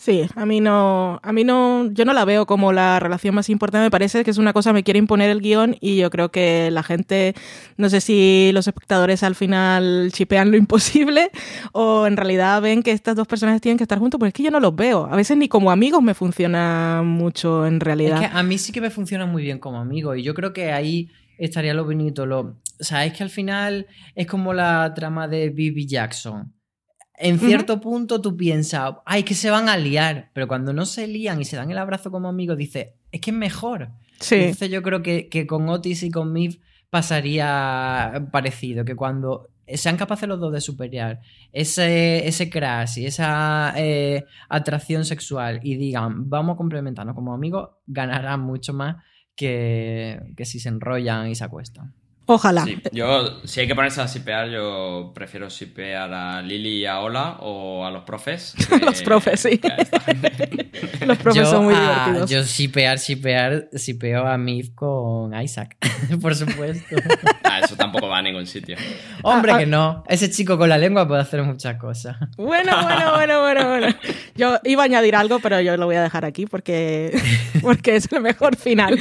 [0.00, 3.50] Sí, a mí no, a mí no, yo no la veo como la relación más
[3.50, 3.84] importante.
[3.84, 6.70] Me parece que es una cosa, me quiere imponer el guion y yo creo que
[6.70, 7.34] la gente,
[7.76, 11.30] no sé si los espectadores al final chipean lo imposible
[11.72, 14.42] o en realidad ven que estas dos personas tienen que estar juntos, pero es que
[14.42, 15.04] yo no los veo.
[15.04, 18.22] A veces ni como amigos me funciona mucho en realidad.
[18.22, 20.54] Es que a mí sí que me funciona muy bien como amigo y yo creo
[20.54, 22.24] que ahí estaría lo bonito.
[22.24, 22.40] Lo...
[22.80, 26.54] O sea, es que al final es como la trama de Bibi Jackson.
[27.20, 31.06] En cierto punto tú piensas, ay, que se van a liar, pero cuando no se
[31.06, 33.90] lían y se dan el abrazo como amigos, dices, es que es mejor.
[34.18, 34.36] Sí.
[34.36, 39.96] Entonces yo creo que, que con Otis y con Miv pasaría parecido, que cuando sean
[39.96, 41.20] capaces los dos de superar
[41.52, 47.70] ese, ese crash y esa eh, atracción sexual y digan, vamos a complementarnos como amigos,
[47.86, 48.96] ganarán mucho más
[49.36, 51.94] que, que si se enrollan y se acuestan.
[52.32, 52.64] Ojalá.
[52.64, 57.00] Sí, yo, si hay que ponerse a sipear, yo prefiero sipear a Lili y a
[57.00, 58.54] Ola o a los profes.
[58.82, 59.60] Los profes, sí.
[61.06, 62.30] Los profes yo, son muy a- divertidos.
[62.30, 65.76] Yo shipear, shipear, shipeo a Miv con Isaac,
[66.22, 66.96] por supuesto.
[67.44, 68.76] Ah, eso tampoco va a ningún sitio.
[69.22, 69.58] Hombre, Ah, ah.
[69.58, 70.04] que no.
[70.08, 72.16] Ese chico con la lengua puede hacer muchas cosas.
[72.36, 73.86] Bueno, bueno, bueno, bueno, bueno.
[74.36, 77.10] Yo iba a añadir algo, pero yo lo voy a dejar aquí porque,
[77.62, 78.98] porque es el mejor final.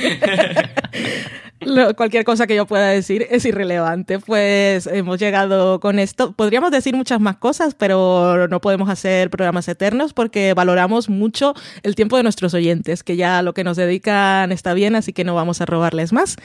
[1.62, 4.20] Lo- cualquier cosa que yo pueda decir es irrelevante.
[4.20, 6.32] Pues hemos llegado con esto.
[6.32, 11.53] Podríamos decir muchas más cosas, pero no podemos hacer programas eternos porque valoramos mucho
[11.84, 15.24] el tiempo de nuestros oyentes, que ya lo que nos dedican está bien, así que
[15.26, 16.38] no vamos a robarles más.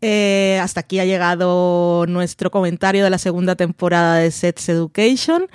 [0.00, 5.46] Eh, hasta aquí ha llegado nuestro comentario de la segunda temporada de Sets Education.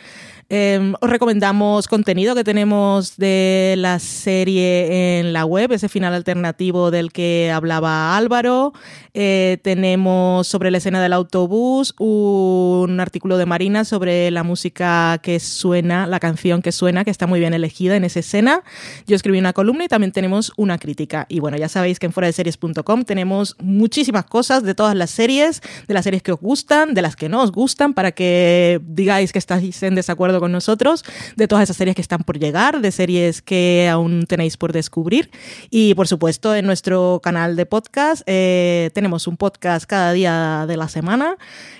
[0.49, 6.91] Eh, os recomendamos contenido que tenemos de la serie en la web, ese final alternativo
[6.91, 8.73] del que hablaba Álvaro.
[9.13, 15.39] Eh, tenemos sobre la escena del autobús un artículo de Marina sobre la música que
[15.39, 18.63] suena, la canción que suena, que está muy bien elegida en esa escena.
[19.07, 21.25] Yo escribí una columna y también tenemos una crítica.
[21.29, 25.11] Y bueno, ya sabéis que en fuera de series.com tenemos muchísimas cosas de todas las
[25.11, 28.81] series, de las series que os gustan, de las que no os gustan, para que
[28.83, 31.03] digáis que estáis en desacuerdo acuerdo con nosotros,
[31.35, 35.29] de todas esas series que están por llegar, de series que aún tenéis por descubrir.
[35.69, 40.77] Y por supuesto, en nuestro canal de podcast eh, tenemos un podcast cada día de
[40.77, 41.37] la semana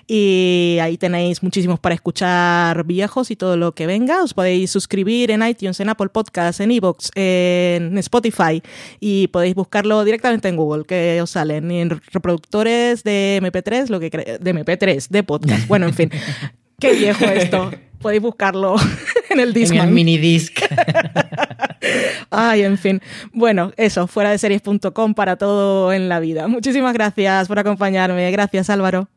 [0.07, 4.23] y ahí tenéis muchísimos para escuchar viejos y todo lo que venga.
[4.23, 8.61] Os podéis suscribir en iTunes, en Apple Podcasts, en Evox, en Spotify
[8.99, 13.99] y podéis buscarlo directamente en Google, que os salen y en reproductores de MP3, lo
[13.99, 15.67] que de MP3, de podcast.
[15.67, 16.11] Bueno, en fin.
[16.79, 17.71] Qué viejo esto.
[18.03, 18.75] Podéis buscarlo
[19.29, 19.77] en el disco.
[19.77, 20.59] En el minidisc.
[22.29, 23.01] Ay, en fin.
[23.31, 26.47] Bueno, eso, fuera de series.com para todo en la vida.
[26.47, 28.29] Muchísimas gracias por acompañarme.
[28.31, 29.09] Gracias, Álvaro.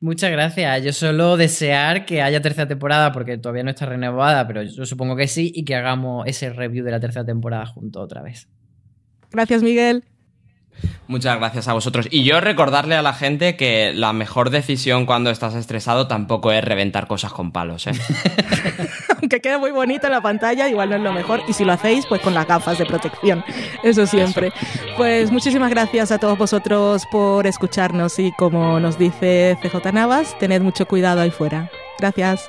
[0.00, 0.84] Muchas gracias.
[0.84, 5.16] Yo solo desear que haya tercera temporada, porque todavía no está renovada, pero yo supongo
[5.16, 8.48] que sí, y que hagamos ese review de la tercera temporada junto otra vez.
[9.30, 10.04] Gracias, Miguel.
[11.06, 12.08] Muchas gracias a vosotros.
[12.10, 16.64] Y yo recordarle a la gente que la mejor decisión cuando estás estresado tampoco es
[16.64, 17.92] reventar cosas con palos, ¿eh?
[19.20, 21.42] Aunque quede muy bonito en la pantalla, igual no es lo mejor.
[21.48, 23.44] Y si lo hacéis, pues con las gafas de protección.
[23.82, 24.52] Eso siempre.
[24.96, 30.62] Pues muchísimas gracias a todos vosotros por escucharnos y como nos dice CJ Navas, tened
[30.62, 31.70] mucho cuidado ahí fuera.
[31.98, 32.48] Gracias.